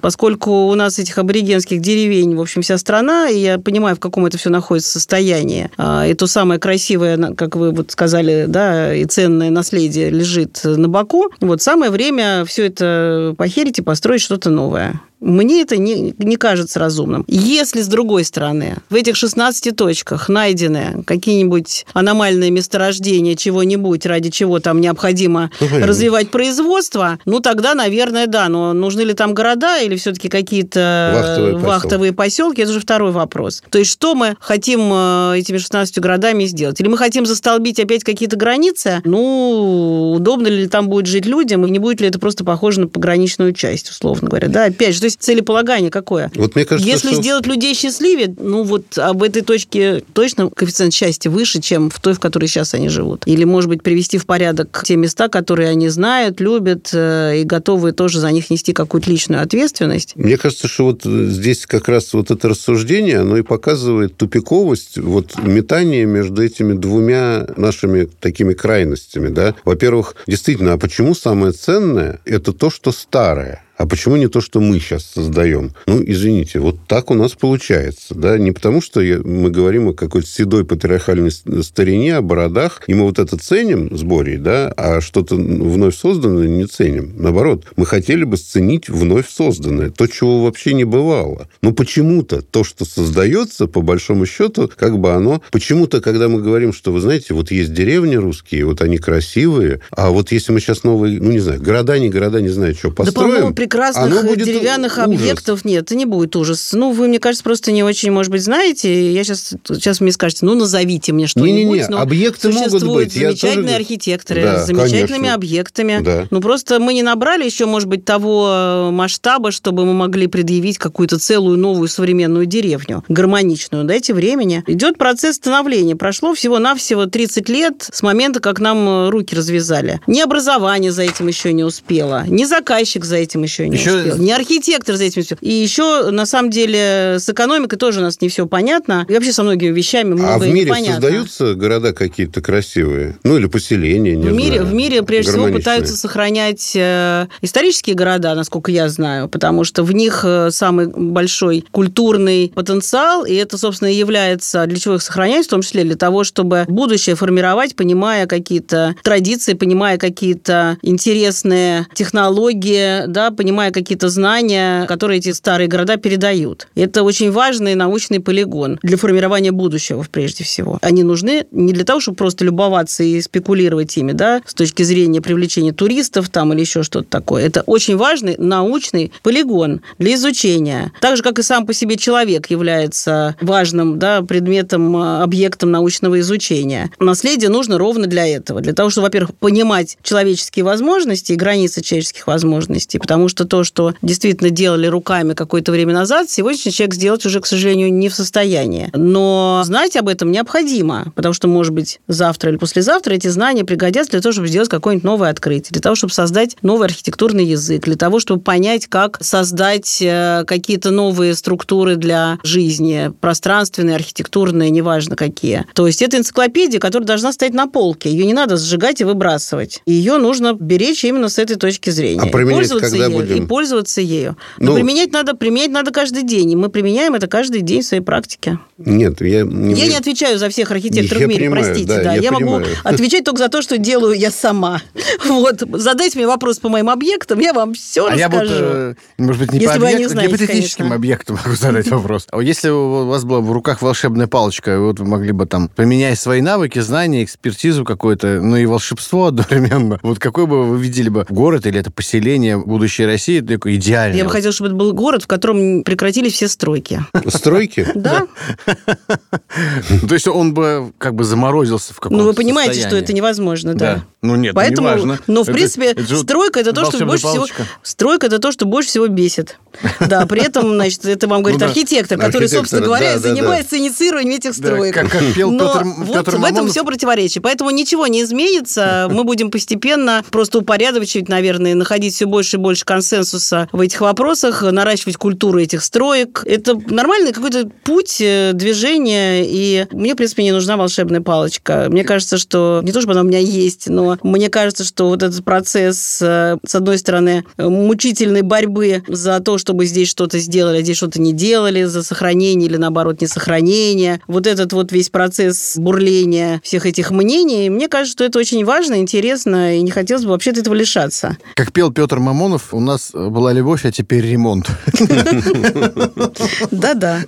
поскольку 0.00 0.66
у 0.66 0.74
нас 0.74 0.98
этих 0.98 1.18
аборигенских 1.18 1.80
деревень, 1.80 2.36
в 2.36 2.40
общем, 2.40 2.62
вся 2.62 2.78
страна, 2.78 3.28
и 3.28 3.38
я 3.38 3.58
понимаю, 3.58 3.96
в 3.96 4.00
каком 4.00 4.26
это 4.26 4.38
все 4.38 4.50
находится 4.50 4.92
состоянии. 4.92 5.70
А, 5.76 6.06
и 6.06 6.14
то 6.14 6.26
самое 6.26 6.60
красивое, 6.60 7.34
как 7.34 7.56
вы 7.56 7.72
вот 7.72 7.90
сказали, 7.90 8.46
да, 8.48 8.94
и 8.94 9.04
ценное 9.04 9.50
наследие 9.50 10.10
лежит 10.10 10.60
на 10.64 10.88
боку. 10.88 11.30
Вот 11.40 11.62
самое 11.62 11.90
время 11.90 12.44
все 12.44 12.66
это 12.66 13.34
похерить 13.36 13.78
и 13.78 13.82
построить 13.82 14.20
что-то 14.20 14.50
новое. 14.50 15.00
Мне 15.20 15.62
это 15.62 15.76
не, 15.76 16.14
не 16.18 16.36
кажется 16.36 16.78
разумным. 16.78 17.24
Если, 17.26 17.80
с 17.80 17.88
другой 17.88 18.24
стороны, 18.24 18.76
в 18.88 18.94
этих 18.94 19.16
16 19.16 19.76
точках 19.76 20.28
найдены 20.28 21.02
какие-нибудь 21.04 21.86
аномальные 21.92 22.50
месторождения 22.50 23.34
чего-нибудь, 23.34 24.06
ради 24.06 24.30
чего 24.30 24.60
там 24.60 24.80
необходимо 24.80 25.50
ну, 25.60 25.86
развивать 25.86 26.30
производство, 26.30 27.18
ну, 27.24 27.40
тогда, 27.40 27.74
наверное, 27.74 28.26
да. 28.26 28.48
Но 28.48 28.72
нужны 28.72 29.02
ли 29.02 29.14
там 29.14 29.34
города 29.34 29.80
или 29.80 29.96
все-таки 29.96 30.28
какие-то 30.28 31.12
вахтовые, 31.14 31.56
вахтовые 31.56 32.12
поселки, 32.12 32.62
это 32.62 32.70
уже 32.70 32.80
второй 32.80 33.10
вопрос. 33.10 33.62
То 33.70 33.78
есть, 33.78 33.90
что 33.90 34.14
мы 34.14 34.36
хотим 34.40 34.90
э, 34.92 35.38
этими 35.38 35.58
16 35.58 35.98
городами 35.98 36.44
сделать? 36.44 36.80
Или 36.80 36.88
мы 36.88 36.96
хотим 36.96 37.26
застолбить 37.26 37.80
опять 37.80 38.04
какие-то 38.04 38.36
границы? 38.36 39.00
Ну, 39.04 40.12
удобно 40.16 40.46
ли 40.46 40.68
там 40.68 40.88
будет 40.88 41.06
жить 41.06 41.26
людям, 41.26 41.66
и 41.66 41.70
не 41.70 41.78
будет 41.78 42.00
ли 42.00 42.08
это 42.08 42.18
просто 42.18 42.44
похоже 42.44 42.80
на 42.80 42.88
пограничную 42.88 43.52
часть, 43.52 43.90
условно 43.90 44.28
говоря? 44.28 44.48
Да, 44.48 44.64
опять 44.66 44.94
же, 44.94 45.07
есть 45.08 45.22
целеполагание 45.22 45.90
какое? 45.90 46.30
Вот 46.34 46.54
мне 46.54 46.64
кажется, 46.64 46.88
Если 46.88 47.12
что... 47.12 47.22
сделать 47.22 47.46
людей 47.46 47.74
счастливее, 47.74 48.34
ну 48.38 48.62
вот 48.62 48.96
об 48.98 49.22
этой 49.22 49.42
точке 49.42 50.02
точно 50.12 50.50
коэффициент 50.50 50.92
счастья 50.92 51.30
выше, 51.30 51.60
чем 51.60 51.90
в 51.90 52.00
той, 52.00 52.14
в 52.14 52.20
которой 52.20 52.46
сейчас 52.46 52.74
они 52.74 52.88
живут. 52.88 53.22
Или, 53.26 53.44
может 53.44 53.68
быть, 53.68 53.82
привести 53.82 54.18
в 54.18 54.26
порядок 54.26 54.82
те 54.84 54.96
места, 54.96 55.28
которые 55.28 55.70
они 55.70 55.88
знают, 55.88 56.40
любят 56.40 56.90
э, 56.92 57.40
и 57.40 57.44
готовы 57.44 57.92
тоже 57.92 58.20
за 58.20 58.30
них 58.30 58.50
нести 58.50 58.72
какую-то 58.72 59.10
личную 59.10 59.42
ответственность. 59.42 60.12
Мне 60.16 60.36
кажется, 60.36 60.68
что 60.68 60.84
вот 60.84 61.02
здесь 61.04 61.66
как 61.66 61.88
раз 61.88 62.12
вот 62.14 62.30
это 62.30 62.48
рассуждение, 62.48 63.20
оно 63.20 63.36
и 63.36 63.42
показывает 63.42 64.16
тупиковость 64.16 64.98
вот 64.98 65.36
метания 65.42 66.06
между 66.06 66.42
этими 66.42 66.74
двумя 66.74 67.46
нашими 67.56 68.04
такими 68.04 68.54
крайностями, 68.54 69.28
да. 69.28 69.54
Во-первых, 69.64 70.16
действительно, 70.26 70.74
а 70.74 70.78
почему 70.78 71.14
самое 71.14 71.52
ценное– 71.52 72.20
это 72.24 72.52
то, 72.52 72.70
что 72.70 72.92
старое? 72.92 73.62
А 73.78 73.86
почему 73.86 74.16
не 74.16 74.26
то, 74.26 74.40
что 74.40 74.60
мы 74.60 74.80
сейчас 74.80 75.04
создаем? 75.04 75.70
Ну, 75.86 76.02
извините, 76.04 76.58
вот 76.58 76.76
так 76.88 77.12
у 77.12 77.14
нас 77.14 77.32
получается. 77.32 78.14
Да? 78.14 78.36
Не 78.36 78.50
потому, 78.50 78.82
что 78.82 79.00
мы 79.00 79.50
говорим 79.50 79.88
о 79.88 79.94
какой-то 79.94 80.26
седой 80.26 80.64
патриархальной 80.64 81.30
старине, 81.30 82.16
о 82.16 82.22
бородах, 82.22 82.82
и 82.88 82.94
мы 82.94 83.04
вот 83.04 83.20
это 83.20 83.36
ценим 83.38 83.96
с 83.96 84.02
Борей, 84.02 84.36
да, 84.36 84.72
а 84.76 85.00
что-то 85.00 85.36
вновь 85.36 85.96
созданное 85.96 86.48
не 86.48 86.66
ценим. 86.66 87.12
Наоборот, 87.16 87.66
мы 87.76 87.86
хотели 87.86 88.24
бы 88.24 88.36
сценить 88.36 88.88
вновь 88.88 89.28
созданное, 89.28 89.90
то, 89.90 90.08
чего 90.08 90.42
вообще 90.42 90.74
не 90.74 90.84
бывало. 90.84 91.46
Но 91.62 91.72
почему-то 91.72 92.42
то, 92.42 92.64
что 92.64 92.84
создается, 92.84 93.68
по 93.68 93.80
большому 93.80 94.26
счету, 94.26 94.68
как 94.74 94.98
бы 94.98 95.12
оно... 95.12 95.40
Почему-то, 95.52 96.00
когда 96.00 96.28
мы 96.28 96.42
говорим, 96.42 96.72
что, 96.72 96.92
вы 96.92 97.00
знаете, 97.00 97.32
вот 97.32 97.52
есть 97.52 97.72
деревни 97.72 98.16
русские, 98.16 98.66
вот 98.66 98.82
они 98.82 98.98
красивые, 98.98 99.82
а 99.92 100.10
вот 100.10 100.32
если 100.32 100.50
мы 100.50 100.58
сейчас 100.58 100.82
новые, 100.82 101.20
ну, 101.20 101.30
не 101.30 101.38
знаю, 101.38 101.62
города, 101.62 101.96
не 101.98 102.08
города, 102.08 102.40
не 102.40 102.48
знаю, 102.48 102.74
что 102.74 102.90
построим... 102.90 103.48
Да, 103.48 103.67
прекрасных 103.68 104.36
деревянных 104.36 104.92
ужас. 104.92 105.04
объектов 105.04 105.64
нет, 105.64 105.84
это 105.84 105.94
не 105.94 106.06
будет 106.06 106.34
ужас. 106.36 106.70
Ну, 106.72 106.92
вы, 106.92 107.08
мне 107.08 107.18
кажется, 107.18 107.44
просто 107.44 107.70
не 107.70 107.82
очень, 107.82 108.10
может 108.10 108.32
быть, 108.32 108.42
знаете. 108.42 109.12
Я 109.12 109.24
сейчас, 109.24 109.54
сейчас 109.66 110.00
мне 110.00 110.12
скажете, 110.12 110.46
ну, 110.46 110.54
назовите 110.54 111.12
мне 111.12 111.26
что-нибудь. 111.26 111.88
Не-не-не, 111.88 112.00
объекты 112.00 112.50
могут 112.50 112.82
быть. 112.84 113.12
замечательные 113.12 113.66
тоже... 113.66 113.76
архитекторы 113.76 114.42
да, 114.42 114.58
с 114.58 114.66
замечательными 114.66 115.06
конечно. 115.08 115.34
объектами. 115.34 116.00
Да. 116.02 116.26
Ну, 116.30 116.40
просто 116.40 116.80
мы 116.80 116.94
не 116.94 117.02
набрали 117.02 117.44
еще, 117.44 117.66
может 117.66 117.88
быть, 117.88 118.04
того 118.04 118.48
э, 118.50 118.90
масштаба, 118.90 119.50
чтобы 119.50 119.84
мы 119.84 119.92
могли 119.92 120.26
предъявить 120.26 120.78
какую-то 120.78 121.18
целую 121.18 121.58
новую 121.58 121.88
современную 121.88 122.46
деревню, 122.46 123.04
гармоничную. 123.08 123.84
Дайте 123.84 124.14
времени. 124.14 124.64
Идет 124.66 124.98
процесс 124.98 125.36
становления. 125.36 125.96
Прошло 125.96 126.34
всего-навсего 126.34 127.06
30 127.06 127.48
лет 127.48 127.88
с 127.92 128.02
момента, 128.02 128.40
как 128.40 128.60
нам 128.60 128.88
э, 128.88 129.10
руки 129.10 129.34
развязали. 129.34 130.00
Ни 130.06 130.20
образование 130.20 130.92
за 130.92 131.02
этим 131.02 131.28
еще 131.28 131.52
не 131.52 131.64
успело, 131.64 132.24
ни 132.26 132.44
заказчик 132.44 133.04
за 133.04 133.16
этим 133.16 133.42
еще 133.42 133.57
не 133.66 133.76
еще... 133.76 133.96
успел. 133.96 134.18
Не 134.18 134.32
архитектор 134.32 134.96
за 134.96 135.04
этим 135.04 135.22
все. 135.22 135.36
И 135.40 135.50
еще, 135.50 136.10
на 136.10 136.26
самом 136.26 136.50
деле, 136.50 137.16
с 137.18 137.28
экономикой 137.28 137.76
тоже 137.76 138.00
у 138.00 138.02
нас 138.02 138.20
не 138.20 138.28
все 138.28 138.46
понятно. 138.46 139.06
И 139.08 139.12
вообще 139.12 139.32
со 139.32 139.42
многими 139.42 139.72
вещами 139.72 140.14
многое 140.14 140.34
А 140.34 140.38
в 140.38 140.46
мире 140.46 140.66
непонятно. 140.66 140.92
создаются 140.94 141.54
города 141.54 141.92
какие-то 141.92 142.40
красивые? 142.40 143.18
Ну, 143.24 143.36
или 143.38 143.46
поселения, 143.46 144.16
не 144.16 144.28
в 144.28 144.32
мире, 144.32 144.62
В 144.62 144.72
мире, 144.72 145.02
прежде 145.02 145.32
всего, 145.32 145.48
пытаются 145.48 145.96
сохранять 145.96 146.72
э, 146.74 147.26
исторические 147.42 147.96
города, 147.96 148.34
насколько 148.34 148.70
я 148.70 148.88
знаю, 148.88 149.28
потому 149.28 149.64
что 149.64 149.82
в 149.82 149.92
них 149.92 150.22
э, 150.24 150.50
самый 150.50 150.86
большой 150.88 151.64
культурный 151.70 152.52
потенциал, 152.54 153.24
и 153.24 153.34
это, 153.34 153.58
собственно, 153.58 153.88
и 153.92 153.94
является, 153.94 154.66
для 154.66 154.78
чего 154.78 154.96
их 154.96 155.02
сохранять, 155.02 155.46
в 155.46 155.50
том 155.50 155.62
числе 155.62 155.84
для 155.84 155.96
того, 155.96 156.24
чтобы 156.24 156.64
будущее 156.68 157.16
формировать, 157.16 157.74
понимая 157.76 158.26
какие-то 158.26 158.94
традиции, 159.02 159.54
понимая 159.54 159.98
какие-то 159.98 160.78
интересные 160.82 161.86
технологии, 161.94 163.06
да, 163.06 163.30
понимая 163.30 163.47
понимая 163.48 163.70
какие-то 163.70 164.10
знания, 164.10 164.84
которые 164.84 165.20
эти 165.20 165.32
старые 165.32 165.68
города 165.68 165.96
передают. 165.96 166.68
Это 166.74 167.02
очень 167.02 167.30
важный 167.30 167.74
научный 167.74 168.20
полигон 168.20 168.78
для 168.82 168.98
формирования 168.98 169.52
будущего, 169.52 170.04
прежде 170.12 170.44
всего. 170.44 170.78
Они 170.82 171.02
нужны 171.02 171.46
не 171.50 171.72
для 171.72 171.84
того, 171.84 171.98
чтобы 171.98 172.18
просто 172.18 172.44
любоваться 172.44 173.02
и 173.02 173.18
спекулировать 173.22 173.96
ими, 173.96 174.12
да, 174.12 174.42
с 174.44 174.52
точки 174.52 174.82
зрения 174.82 175.22
привлечения 175.22 175.72
туристов 175.72 176.28
там 176.28 176.52
или 176.52 176.60
еще 176.60 176.82
что-то 176.82 177.08
такое. 177.08 177.46
Это 177.46 177.62
очень 177.62 177.96
важный 177.96 178.36
научный 178.36 179.12
полигон 179.22 179.80
для 179.98 180.14
изучения. 180.16 180.92
Так 181.00 181.16
же, 181.16 181.22
как 181.22 181.38
и 181.38 181.42
сам 181.42 181.64
по 181.64 181.72
себе 181.72 181.96
человек 181.96 182.50
является 182.50 183.34
важным 183.40 183.98
да, 183.98 184.20
предметом, 184.20 184.94
а, 184.94 185.22
объектом 185.22 185.70
научного 185.70 186.20
изучения. 186.20 186.90
Наследие 186.98 187.48
нужно 187.48 187.78
ровно 187.78 188.06
для 188.06 188.26
этого. 188.26 188.60
Для 188.60 188.74
того, 188.74 188.90
чтобы, 188.90 189.06
во-первых, 189.06 189.34
понимать 189.34 189.96
человеческие 190.02 190.66
возможности 190.66 191.32
и 191.32 191.36
границы 191.36 191.80
человеческих 191.80 192.26
возможностей, 192.26 192.98
потому 192.98 193.28
что 193.28 193.37
то, 193.44 193.64
что 193.64 193.94
действительно 194.02 194.50
делали 194.50 194.86
руками 194.86 195.34
какое-то 195.34 195.72
время 195.72 195.94
назад, 195.94 196.30
сегодняшний 196.30 196.72
человек 196.72 196.94
сделать 196.94 197.26
уже, 197.26 197.40
к 197.40 197.46
сожалению, 197.46 197.92
не 197.92 198.08
в 198.08 198.14
состоянии. 198.14 198.90
Но 198.94 199.62
знать 199.64 199.96
об 199.96 200.08
этом 200.08 200.30
необходимо, 200.30 201.12
потому 201.14 201.32
что, 201.32 201.48
может 201.48 201.72
быть, 201.72 202.00
завтра 202.08 202.50
или 202.50 202.58
послезавтра 202.58 203.14
эти 203.14 203.28
знания 203.28 203.64
пригодятся 203.64 204.12
для 204.12 204.20
того, 204.20 204.32
чтобы 204.32 204.48
сделать 204.48 204.68
какое-нибудь 204.68 205.04
новое 205.04 205.30
открытие, 205.30 205.70
для 205.72 205.80
того, 205.80 205.94
чтобы 205.94 206.12
создать 206.12 206.56
новый 206.62 206.86
архитектурный 206.86 207.44
язык, 207.44 207.84
для 207.84 207.96
того, 207.96 208.20
чтобы 208.20 208.42
понять, 208.42 208.86
как 208.86 209.18
создать 209.20 209.98
э, 210.00 210.44
какие-то 210.46 210.90
новые 210.90 211.34
структуры 211.34 211.96
для 211.96 212.38
жизни, 212.42 213.12
пространственные, 213.20 213.96
архитектурные, 213.96 214.70
неважно 214.70 215.16
какие. 215.16 215.66
То 215.74 215.86
есть 215.86 216.02
это 216.02 216.16
энциклопедия, 216.16 216.80
которая 216.80 217.06
должна 217.06 217.32
стоять 217.32 217.54
на 217.54 217.66
полке. 217.66 218.10
Ее 218.10 218.26
не 218.26 218.34
надо 218.34 218.56
сжигать 218.56 219.00
и 219.00 219.04
выбрасывать. 219.04 219.82
Ее 219.86 220.18
нужно 220.18 220.54
беречь 220.54 221.04
именно 221.04 221.28
с 221.28 221.38
этой 221.38 221.56
точки 221.56 221.90
зрения. 221.90 222.22
А 222.22 222.26
применять 222.26 222.68
когда 222.68 223.08
будем? 223.22 223.44
и 223.44 223.46
пользоваться 223.46 224.00
ею. 224.00 224.36
Но 224.58 224.70
ну, 224.70 224.76
применять 224.76 225.12
надо, 225.12 225.34
применять 225.34 225.70
надо 225.70 225.90
каждый 225.90 226.22
день. 226.22 226.52
И 226.52 226.56
мы 226.56 226.68
применяем 226.68 227.14
это 227.14 227.26
каждый 227.26 227.62
день 227.62 227.82
в 227.82 227.84
своей 227.84 228.02
практике. 228.02 228.58
Нет, 228.78 229.20
я... 229.20 229.42
Не... 229.42 229.74
Я 229.74 229.88
не 229.88 229.96
отвечаю 229.96 230.38
за 230.38 230.48
всех 230.48 230.70
архитекторов 230.70 231.20
я 231.20 231.26
в 231.26 231.30
мире, 231.30 231.46
понимаю, 231.46 231.64
простите. 231.64 231.88
Да, 231.88 232.02
да. 232.02 232.14
Я, 232.14 232.22
я 232.22 232.32
могу 232.32 232.60
отвечать 232.84 233.24
только 233.24 233.38
за 233.38 233.48
то, 233.48 233.60
что 233.62 233.78
делаю 233.78 234.14
я 234.14 234.30
сама. 234.30 234.80
Вот. 235.28 235.62
Задайте 235.72 236.18
мне 236.18 236.26
вопрос 236.26 236.58
по 236.58 236.68
моим 236.68 236.88
объектам, 236.88 237.38
я 237.40 237.52
вам 237.52 237.74
все 237.74 238.06
а 238.06 238.12
расскажу. 238.12 238.54
Я 238.54 238.60
вот, 238.60 238.68
э, 238.70 238.94
может 239.18 239.42
быть, 239.42 239.52
не 239.52 239.58
Если 239.58 239.78
по 239.78 239.88
объект, 239.88 240.10
знаете, 240.10 240.32
гипотетическим 240.32 240.84
конечно. 240.84 240.96
объектам 240.96 241.38
могу 241.44 241.56
задать 241.60 241.88
вопрос. 241.88 242.26
А 242.30 242.40
если 242.40 242.70
у 242.70 243.06
вас 243.06 243.24
была 243.24 243.40
в 243.40 243.52
руках 243.52 243.82
волшебная 243.82 244.26
палочка, 244.26 244.78
вот 244.78 245.00
вы 245.00 245.06
могли 245.06 245.32
бы 245.32 245.46
там, 245.46 245.68
поменять 245.68 246.18
свои 246.18 246.40
навыки, 246.40 246.78
знания, 246.78 247.24
экспертизу 247.24 247.84
какую-то, 247.84 248.40
ну 248.40 248.56
и 248.56 248.66
волшебство 248.66 249.26
одновременно, 249.28 249.98
вот 250.02 250.18
какой 250.18 250.46
бы 250.46 250.64
вы 250.64 250.78
видели 250.78 251.08
бы 251.08 251.26
город 251.28 251.66
или 251.66 251.78
это 251.78 251.90
поселение, 251.90 252.56
будущее 252.56 253.07
России 253.08 253.40
такой 253.40 253.76
идеальный. 253.76 254.18
Я 254.18 254.24
бы 254.24 254.30
хотел, 254.30 254.52
чтобы 254.52 254.68
это 254.68 254.76
был 254.76 254.92
город, 254.92 255.24
в 255.24 255.26
котором 255.26 255.82
прекратились 255.82 256.34
все 256.34 256.48
стройки. 256.48 257.04
Стройки? 257.26 257.86
Да. 257.98 258.26
То 260.08 260.14
есть 260.14 260.28
он 260.28 260.54
бы 260.54 260.92
как 260.98 261.14
бы 261.14 261.24
заморозился 261.24 261.92
в 261.92 261.96
каком-то 261.96 262.22
Ну, 262.22 262.28
вы 262.28 262.34
понимаете, 262.34 262.86
что 262.86 262.96
это 262.96 263.12
невозможно, 263.12 263.74
да. 263.74 264.04
Ну, 264.22 264.36
нет, 264.36 264.54
Поэтому, 264.54 264.88
не 264.88 264.94
важно. 264.94 265.18
Ну, 265.26 265.42
в 265.42 265.46
принципе, 265.46 265.94
стройка 266.04 266.60
это 266.60 266.72
то, 266.72 266.90
что 266.90 267.04
больше 267.04 267.26
всего... 267.26 267.46
Стройка 267.82 268.26
это 268.26 268.38
то, 268.38 268.50
что 268.52 268.66
больше 268.66 268.88
всего 268.90 269.08
бесит. 269.08 269.58
Да, 270.00 270.26
при 270.26 270.42
этом, 270.42 270.74
значит, 270.74 271.04
это 271.04 271.28
вам 271.28 271.42
говорит 271.42 271.62
архитектор, 271.62 272.18
который, 272.18 272.48
собственно 272.48 272.82
говоря, 272.82 273.18
занимается 273.18 273.78
инициированием 273.78 274.36
этих 274.36 274.54
строек. 274.54 274.94
Как 274.94 275.10
пел 275.34 275.50
Петр 275.52 276.36
в 276.36 276.44
этом 276.44 276.68
все 276.68 276.84
противоречие. 276.84 277.42
Поэтому 277.42 277.70
ничего 277.70 278.06
не 278.06 278.22
изменится. 278.22 279.08
Мы 279.10 279.24
будем 279.24 279.50
постепенно 279.50 280.24
просто 280.30 280.58
упорядочивать, 280.58 281.28
наверное, 281.28 281.74
находить 281.74 282.14
все 282.14 282.26
больше 282.26 282.56
и 282.56 282.60
больше 282.60 282.84
консенсуса 282.98 283.68
в 283.70 283.80
этих 283.80 284.00
вопросах, 284.00 284.62
наращивать 284.62 285.16
культуру 285.16 285.60
этих 285.60 285.84
строек. 285.84 286.42
Это 286.44 286.74
нормальный 286.88 287.32
какой-то 287.32 287.70
путь 287.84 288.20
э, 288.20 288.50
движения, 288.54 289.44
и 289.44 289.86
мне, 289.92 290.14
в 290.14 290.16
принципе, 290.16 290.42
не 290.42 290.50
нужна 290.50 290.76
волшебная 290.76 291.20
палочка. 291.20 291.86
Мне 291.88 292.02
кажется, 292.02 292.38
что 292.38 292.80
не 292.82 292.90
то, 292.90 293.00
чтобы 293.00 293.12
она 293.12 293.22
у 293.22 293.24
меня 293.24 293.38
есть, 293.38 293.88
но 293.88 294.18
мне 294.24 294.48
кажется, 294.48 294.82
что 294.82 295.08
вот 295.08 295.22
этот 295.22 295.44
процесс, 295.44 296.20
э, 296.20 296.56
с 296.66 296.74
одной 296.74 296.98
стороны, 296.98 297.44
мучительной 297.56 298.42
борьбы 298.42 299.04
за 299.06 299.38
то, 299.38 299.58
чтобы 299.58 299.86
здесь 299.86 300.08
что-то 300.08 300.40
сделали, 300.40 300.78
а 300.78 300.82
здесь 300.82 300.96
что-то 300.96 301.20
не 301.20 301.32
делали, 301.32 301.84
за 301.84 302.02
сохранение 302.02 302.68
или, 302.68 302.76
наоборот, 302.76 303.20
не 303.20 303.28
сохранение, 303.28 304.20
вот 304.26 304.48
этот 304.48 304.72
вот 304.72 304.90
весь 304.90 305.08
процесс 305.08 305.76
бурления 305.76 306.60
всех 306.64 306.84
этих 306.84 307.12
мнений, 307.12 307.70
мне 307.70 307.86
кажется, 307.86 308.12
что 308.12 308.24
это 308.24 308.40
очень 308.40 308.64
важно, 308.64 308.98
интересно, 308.98 309.76
и 309.76 309.82
не 309.82 309.92
хотелось 309.92 310.24
бы 310.24 310.30
вообще 310.30 310.50
от 310.50 310.58
этого 310.58 310.74
лишаться. 310.74 311.36
Как 311.54 311.72
пел 311.72 311.92
Петр 311.92 312.18
Мамонов, 312.18 312.74
у 312.74 312.80
нас 312.88 313.10
была 313.12 313.52
любовь, 313.52 313.84
а 313.84 313.92
теперь 313.92 314.26
ремонт. 314.26 314.68
Да-да. 316.70 317.20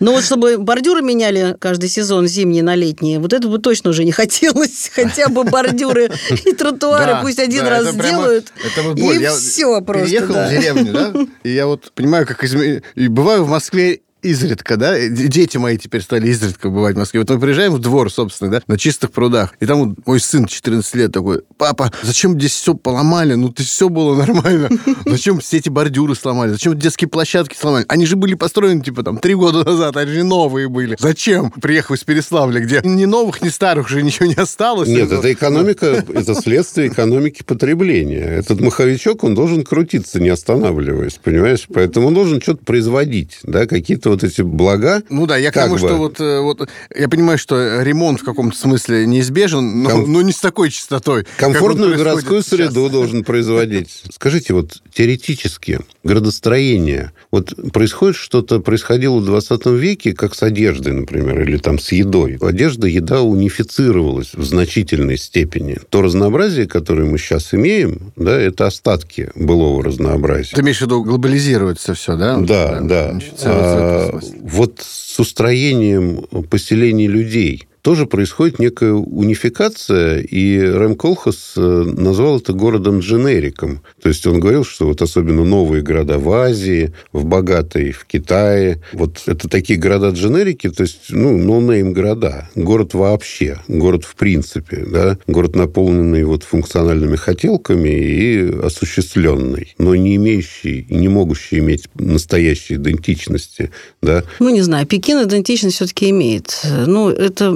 Ну 0.00 0.12
вот 0.12 0.24
чтобы 0.24 0.56
бордюры 0.58 1.02
меняли 1.02 1.54
каждый 1.58 1.88
сезон 1.88 2.26
зимние 2.26 2.62
на 2.62 2.74
летние, 2.74 3.18
вот 3.18 3.32
это 3.32 3.46
бы 3.48 3.58
точно 3.58 3.90
уже 3.90 4.04
не 4.04 4.12
хотелось. 4.12 4.90
Хотя 4.94 5.28
бы 5.28 5.44
бордюры 5.44 6.10
и 6.44 6.52
тротуары 6.52 7.18
пусть 7.20 7.38
один 7.38 7.66
раз 7.66 7.88
сделают. 7.92 8.52
И 8.96 9.26
все 9.26 9.80
просто. 9.82 10.06
Приехал 10.06 10.34
в 10.34 10.50
деревню, 10.50 10.92
да? 10.92 11.14
И 11.42 11.50
я 11.50 11.66
вот 11.66 11.92
понимаю, 11.94 12.26
как 12.26 12.42
изменилось. 12.42 12.82
И 12.94 13.08
бываю 13.08 13.44
в 13.44 13.50
Москве 13.50 14.00
изредка, 14.22 14.76
да, 14.76 14.98
дети 15.08 15.56
мои 15.56 15.78
теперь 15.78 16.02
стали 16.02 16.28
изредка 16.28 16.68
бывать 16.70 16.96
в 16.96 16.98
Москве. 16.98 17.20
Вот 17.20 17.30
мы 17.30 17.38
приезжаем 17.38 17.72
в 17.72 17.78
двор, 17.78 18.10
собственно, 18.10 18.50
да, 18.50 18.62
на 18.66 18.78
чистых 18.78 19.12
прудах, 19.12 19.54
и 19.60 19.66
там 19.66 19.90
вот 19.90 20.06
мой 20.06 20.20
сын 20.20 20.46
14 20.46 20.94
лет 20.94 21.12
такой, 21.12 21.42
папа, 21.56 21.92
зачем 22.02 22.38
здесь 22.38 22.52
все 22.52 22.74
поломали? 22.74 23.34
Ну, 23.34 23.50
ты 23.50 23.62
все 23.62 23.88
было 23.88 24.14
нормально. 24.14 24.68
Зачем 25.04 25.40
все 25.40 25.58
эти 25.58 25.68
бордюры 25.68 26.14
сломали? 26.14 26.52
Зачем 26.52 26.78
детские 26.78 27.08
площадки 27.08 27.56
сломали? 27.56 27.84
Они 27.88 28.06
же 28.06 28.16
были 28.16 28.34
построены, 28.34 28.82
типа, 28.82 29.02
там, 29.02 29.18
три 29.18 29.34
года 29.34 29.64
назад, 29.64 29.96
они 29.96 30.12
же 30.12 30.24
новые 30.24 30.68
были. 30.68 30.96
Зачем? 30.98 31.50
Приехал 31.50 31.94
из 31.94 32.04
Переславля, 32.04 32.60
где 32.60 32.80
ни 32.84 33.04
новых, 33.04 33.42
ни 33.42 33.48
старых 33.48 33.86
уже 33.86 34.02
ничего 34.02 34.26
не 34.26 34.34
осталось. 34.34 34.88
Нет, 34.88 35.12
это 35.12 35.32
экономика, 35.32 35.86
это 35.86 36.34
следствие 36.34 36.88
экономики 36.88 37.42
потребления. 37.42 38.24
Этот 38.24 38.60
маховичок, 38.60 39.24
он 39.24 39.34
должен 39.34 39.64
крутиться, 39.64 40.20
не 40.20 40.28
останавливаясь, 40.28 41.18
понимаешь? 41.22 41.66
Поэтому 41.72 42.08
он 42.08 42.14
должен 42.14 42.40
что-то 42.40 42.64
производить, 42.64 43.38
да, 43.42 43.66
какие-то 43.66 44.05
вот 44.10 44.24
эти 44.24 44.42
блага. 44.42 45.02
Ну 45.08 45.26
да, 45.26 45.36
я 45.36 45.50
к 45.50 45.54
тому, 45.54 45.74
бы... 45.74 45.78
что 45.78 45.96
вот, 45.96 46.20
э, 46.20 46.40
вот 46.40 46.68
я 46.94 47.08
понимаю, 47.08 47.38
что 47.38 47.82
ремонт 47.82 48.20
в 48.20 48.24
каком-то 48.24 48.56
смысле 48.56 49.06
неизбежен, 49.06 49.82
но, 49.82 49.90
Ком... 49.90 50.12
но 50.12 50.22
не 50.22 50.32
с 50.32 50.38
такой 50.38 50.70
частотой. 50.70 51.26
Комфортную 51.36 51.96
городскую 51.96 52.42
среду 52.42 52.82
сейчас. 52.82 52.92
должен 52.92 53.24
производить. 53.24 54.02
Скажите, 54.10 54.54
вот 54.54 54.82
теоретически 54.92 55.80
градостроение, 56.04 57.12
вот 57.30 57.54
происходит 57.72 58.16
что-то, 58.16 58.60
происходило 58.60 59.18
в 59.18 59.24
20 59.24 59.66
веке, 59.66 60.12
как 60.12 60.34
с 60.34 60.42
одеждой, 60.42 60.92
например, 60.94 61.40
или 61.42 61.56
там 61.58 61.78
с 61.78 61.92
едой. 61.92 62.38
Одежда, 62.40 62.86
еда 62.86 63.22
унифицировалась 63.22 64.34
в 64.34 64.44
значительной 64.44 65.18
степени. 65.18 65.78
То 65.90 66.02
разнообразие, 66.02 66.66
которое 66.66 67.04
мы 67.04 67.18
сейчас 67.18 67.54
имеем, 67.54 68.12
да, 68.16 68.40
это 68.40 68.66
остатки 68.66 69.30
былого 69.34 69.82
разнообразия. 69.82 70.54
Ты 70.54 70.62
имеешь 70.62 70.78
в 70.78 70.82
виду 70.82 71.02
глобализируется 71.02 71.94
все, 71.94 72.16
да? 72.16 72.36
Да, 72.36 72.80
да. 72.80 73.12
да 73.12 73.95
вот 74.42 74.80
с 74.80 75.18
устроением 75.20 76.26
поселений 76.50 77.06
людей– 77.06 77.68
тоже 77.86 78.06
происходит 78.06 78.58
некая 78.58 78.94
унификация, 78.94 80.18
и 80.18 80.58
Рэм 80.58 80.96
Колхас 80.96 81.52
э, 81.56 81.60
назвал 81.60 82.38
это 82.38 82.52
городом-дженериком. 82.52 83.80
То 84.02 84.08
есть 84.08 84.26
он 84.26 84.40
говорил, 84.40 84.64
что 84.64 84.86
вот 84.86 85.02
особенно 85.02 85.44
новые 85.44 85.84
города 85.84 86.18
в 86.18 86.28
Азии, 86.32 86.92
в 87.12 87.24
богатой, 87.24 87.92
в 87.92 88.04
Китае, 88.04 88.82
вот 88.92 89.22
это 89.26 89.48
такие 89.48 89.78
города-дженерики, 89.78 90.68
то 90.68 90.82
есть, 90.82 91.10
ну, 91.10 91.38
no-name 91.38 91.92
города. 91.92 92.50
Город 92.56 92.94
вообще, 92.94 93.60
город 93.68 94.02
в 94.02 94.16
принципе, 94.16 94.84
да, 94.84 95.16
город, 95.28 95.54
наполненный 95.54 96.24
вот 96.24 96.42
функциональными 96.42 97.14
хотелками 97.14 97.90
и 97.90 98.50
осуществленный, 98.64 99.76
но 99.78 99.94
не 99.94 100.16
имеющий 100.16 100.88
не 100.90 101.06
могущий 101.06 101.58
иметь 101.58 101.84
настоящей 101.94 102.74
идентичности, 102.74 103.70
да. 104.02 104.24
Ну, 104.40 104.48
не 104.48 104.62
знаю, 104.62 104.88
Пекин 104.88 105.22
идентичность 105.22 105.76
все-таки 105.76 106.10
имеет. 106.10 106.66
Ну, 106.88 107.10
это 107.10 107.52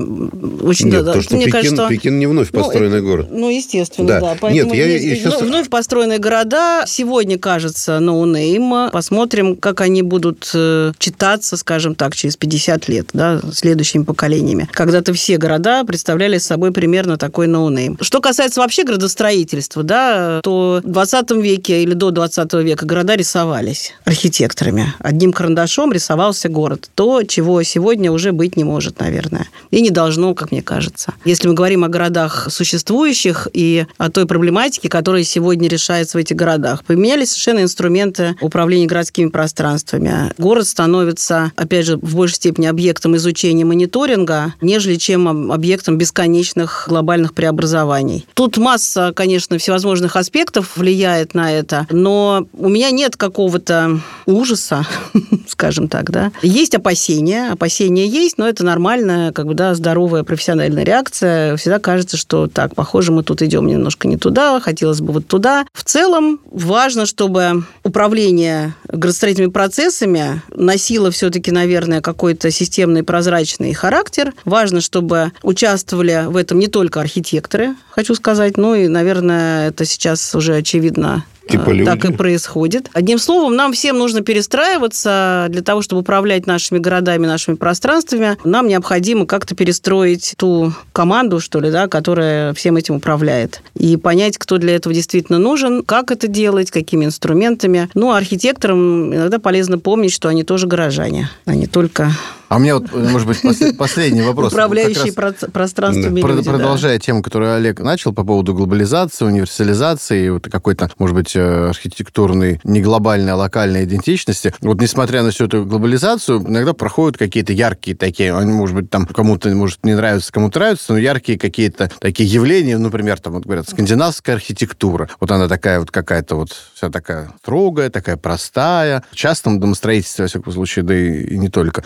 очень... 0.63 0.89
Нет, 0.89 1.05
да, 1.05 1.13
то, 1.15 1.23
что 1.23 1.37
мне 1.37 1.47
Пекин, 1.47 1.61
кажется, 1.61 1.89
Пекин 1.89 2.19
не 2.19 2.27
вновь 2.27 2.49
ну, 2.53 2.61
построенный 2.61 3.01
ну, 3.01 3.09
город. 3.09 3.29
Ну, 3.31 3.49
естественно, 3.49 4.09
да. 4.09 4.21
да. 4.21 4.37
Поэтому 4.41 4.75
Нет, 4.75 4.75
я, 4.75 4.99
я 4.99 5.17
сейчас... 5.17 5.41
Вновь 5.41 5.69
построенные 5.69 6.19
города 6.19 6.85
сегодня, 6.87 7.39
кажется, 7.39 7.99
no-name. 8.01 8.91
Посмотрим, 8.91 9.57
как 9.57 9.81
они 9.81 10.03
будут 10.03 10.51
э, 10.55 10.93
читаться, 10.99 11.57
скажем 11.57 11.95
так, 11.95 12.15
через 12.15 12.37
50 12.37 12.89
лет, 12.89 13.09
да, 13.13 13.41
следующими 13.53 14.05
поколениями. 14.05 14.69
Когда-то 14.73 15.13
все 15.13 15.37
города 15.37 15.85
представляли 15.85 16.39
собой 16.39 16.73
примерно 16.73 17.17
такой 17.17 17.47
no-name. 17.47 17.99
Что 18.01 18.21
касается 18.21 18.61
вообще 18.61 18.85
градостроительства, 18.85 19.83
да, 19.83 20.41
то 20.43 20.81
в 20.85 20.89
20 20.89 21.31
веке 21.33 21.83
или 21.83 21.95
до 21.95 22.11
20 22.11 22.53
века 22.55 22.87
города 22.87 23.17
рисовались 23.17 23.95
архитекторами. 24.05 24.95
Одним 24.99 25.33
карандашом 25.33 25.93
рисовался 25.93 26.49
город. 26.49 26.91
То, 26.95 27.23
чего 27.23 27.63
сегодня 27.63 28.13
уже 28.13 28.33
быть 28.33 28.57
не 28.57 28.65
может, 28.65 29.01
наверное. 29.01 29.49
И 29.71 29.81
не 29.81 29.91
должно 29.91 30.10
должно, 30.11 30.35
как 30.35 30.51
мне 30.51 30.61
кажется. 30.61 31.15
Если 31.25 31.47
мы 31.47 31.55
говорим 31.55 31.85
о 31.85 31.89
городах 31.89 32.49
существующих 32.51 33.47
и 33.53 33.87
о 33.97 34.11
той 34.11 34.27
проблематике, 34.27 34.89
которая 34.89 35.23
сегодня 35.23 35.69
решается 35.69 36.19
в 36.19 36.21
этих 36.21 36.35
городах, 36.35 36.85
поменялись 36.85 37.29
совершенно 37.29 37.63
инструменты 37.63 38.35
управления 38.41 38.87
городскими 38.87 39.29
пространствами. 39.29 40.33
Город 40.37 40.67
становится, 40.67 41.53
опять 41.55 41.87
же, 41.87 41.97
в 41.97 42.17
большей 42.17 42.37
степени 42.37 42.67
объектом 42.67 43.15
изучения 43.15 43.65
мониторинга, 43.65 44.55
нежели 44.61 44.97
чем 44.97 45.53
объектом 45.53 45.97
бесконечных 45.97 46.87
глобальных 46.89 47.33
преобразований. 47.33 48.27
Тут 48.35 48.57
масса, 48.57 49.13
конечно, 49.15 49.59
всевозможных 49.59 50.17
аспектов 50.17 50.77
влияет 50.77 51.35
на 51.35 51.53
это, 51.53 51.87
но 51.91 52.49
у 52.53 52.69
меня 52.69 52.91
нет 52.91 53.17
какого-то 53.17 54.01
ужаса, 54.27 54.85
скажем 55.47 55.87
так, 55.87 56.11
да. 56.11 56.33
Есть 56.43 56.75
опасения, 56.75 57.53
опасения 57.53 58.09
есть, 58.09 58.39
но 58.39 58.49
это 58.49 58.65
нормально, 58.65 59.31
как 59.33 59.47
бы, 59.47 59.55
да, 59.55 59.73
здоровье 59.75 59.90
здоровая 59.91 60.23
профессиональная 60.23 60.85
реакция. 60.85 61.57
Всегда 61.57 61.81
кажется, 61.81 62.17
что 62.17 62.47
так, 62.47 62.77
похоже, 62.77 63.11
мы 63.11 63.25
тут 63.25 63.43
идем 63.43 63.67
немножко 63.67 64.07
не 64.07 64.17
туда, 64.17 64.61
хотелось 64.61 65.01
бы 65.01 65.13
вот 65.13 65.27
туда. 65.27 65.67
В 65.73 65.83
целом 65.83 66.39
важно, 66.49 67.07
чтобы 67.07 67.65
управление 67.83 68.75
градостроительными 68.87 69.51
процессами 69.51 70.43
носило 70.55 71.11
все-таки, 71.11 71.51
наверное, 71.51 72.01
какой-то 72.01 72.53
системный 72.53 73.03
прозрачный 73.03 73.73
характер. 73.75 74.33
Важно, 74.45 74.81
чтобы 74.81 75.33
участвовали 75.43 76.27
в 76.29 76.37
этом 76.37 76.61
не 76.61 76.69
только 76.69 77.01
архитекторы, 77.01 77.75
хочу 77.91 78.15
сказать, 78.15 78.57
но 78.57 78.77
и, 78.77 78.87
наверное, 78.87 79.71
это 79.71 79.85
сейчас 79.85 80.37
уже 80.37 80.55
очевидно 80.55 81.25
Типа 81.51 81.71
люди. 81.71 81.85
Так 81.85 82.05
и 82.05 82.13
происходит. 82.13 82.89
Одним 82.93 83.19
словом, 83.19 83.57
нам 83.57 83.73
всем 83.73 83.99
нужно 83.99 84.23
перестраиваться 84.23 85.47
для 85.49 85.63
того, 85.63 85.83
чтобы 85.83 86.03
управлять 86.03 86.47
нашими 86.47 86.79
городами, 86.79 87.27
нашими 87.27 87.57
пространствами. 87.57 88.37
Нам 88.45 88.69
необходимо 88.69 89.27
как-то 89.27 89.55
перестроить 89.55 90.35
ту 90.37 90.73
команду, 90.93 91.41
что 91.41 91.61
ли, 91.61 91.71
да, 91.71 91.89
которая 91.89 92.55
всем 92.55 92.77
этим 92.77 92.97
управляет. 92.97 93.63
И 93.75 93.97
понять, 93.97 94.39
кто 94.39 94.59
для 94.59 94.77
этого 94.77 94.95
действительно 94.95 95.39
нужен, 95.39 95.83
как 95.83 96.11
это 96.11 96.29
делать, 96.29 96.71
какими 96.71 97.05
инструментами. 97.05 97.89
Ну, 97.95 98.13
архитекторам 98.13 99.15
иногда 99.15 99.39
полезно 99.39 99.79
помнить, 99.79 100.13
что 100.13 100.29
они 100.29 100.45
тоже 100.45 100.67
горожане, 100.67 101.31
а 101.47 101.55
не 101.55 101.67
только 101.67 102.13
А 102.51 102.57
у 102.57 102.59
меня 102.59 102.79
вот, 102.79 102.93
может 102.93 103.29
быть, 103.29 103.77
последний 103.79 104.23
вопрос. 104.23 104.53
Управляющий 104.53 105.13
пространствами 105.13 106.21
Продолжая 106.21 106.99
тему, 106.99 107.23
которую 107.23 107.55
Олег 107.55 107.79
начал 107.79 108.13
по 108.13 108.25
поводу 108.25 108.55
глобализации, 108.55 109.25
универсализации, 109.25 110.31
вот 110.31 110.49
какой-то, 110.51 110.91
может 110.99 111.15
быть, 111.15 111.37
э, 111.37 111.69
архитектурной, 111.69 112.61
не 112.65 112.83
глобальной, 112.83 113.35
а 113.35 113.37
локальной 113.37 113.85
идентичности. 113.85 114.53
Вот 114.63 114.81
несмотря 114.81 115.23
на 115.23 115.31
всю 115.31 115.45
эту 115.45 115.65
глобализацию, 115.65 116.41
иногда 116.41 116.73
проходят 116.73 117.17
какие-то 117.17 117.53
яркие 117.53 117.97
такие, 117.97 118.37
они, 118.37 118.53
может 118.53 118.75
быть, 118.75 118.91
там 118.91 119.07
кому-то, 119.07 119.49
может, 119.51 119.85
не 119.85 119.95
нравятся, 119.95 120.33
кому-то 120.33 120.59
нравятся, 120.59 120.93
но 120.93 120.99
яркие 120.99 121.39
какие-то 121.39 121.89
такие 122.01 122.29
явления, 122.29 122.79
например, 122.79 123.21
там 123.21 123.35
вот 123.35 123.45
говорят, 123.45 123.69
скандинавская 123.69 124.35
архитектура. 124.35 125.09
Вот 125.21 125.31
она 125.31 125.47
такая 125.47 125.79
вот 125.79 125.93
какая-то 125.93 126.35
вот 126.35 126.51
вся 126.75 126.91
такая 126.91 127.31
строгая, 127.43 127.91
такая 127.91 128.17
простая. 128.17 129.05
В 129.13 129.15
частном 129.15 129.61
домостроительстве, 129.61 130.25
во 130.25 130.29
всяком 130.29 130.53
случае, 130.53 130.85
да 130.85 130.97
и, 130.97 131.27
и 131.27 131.39
не 131.39 131.49
только, 131.49 131.81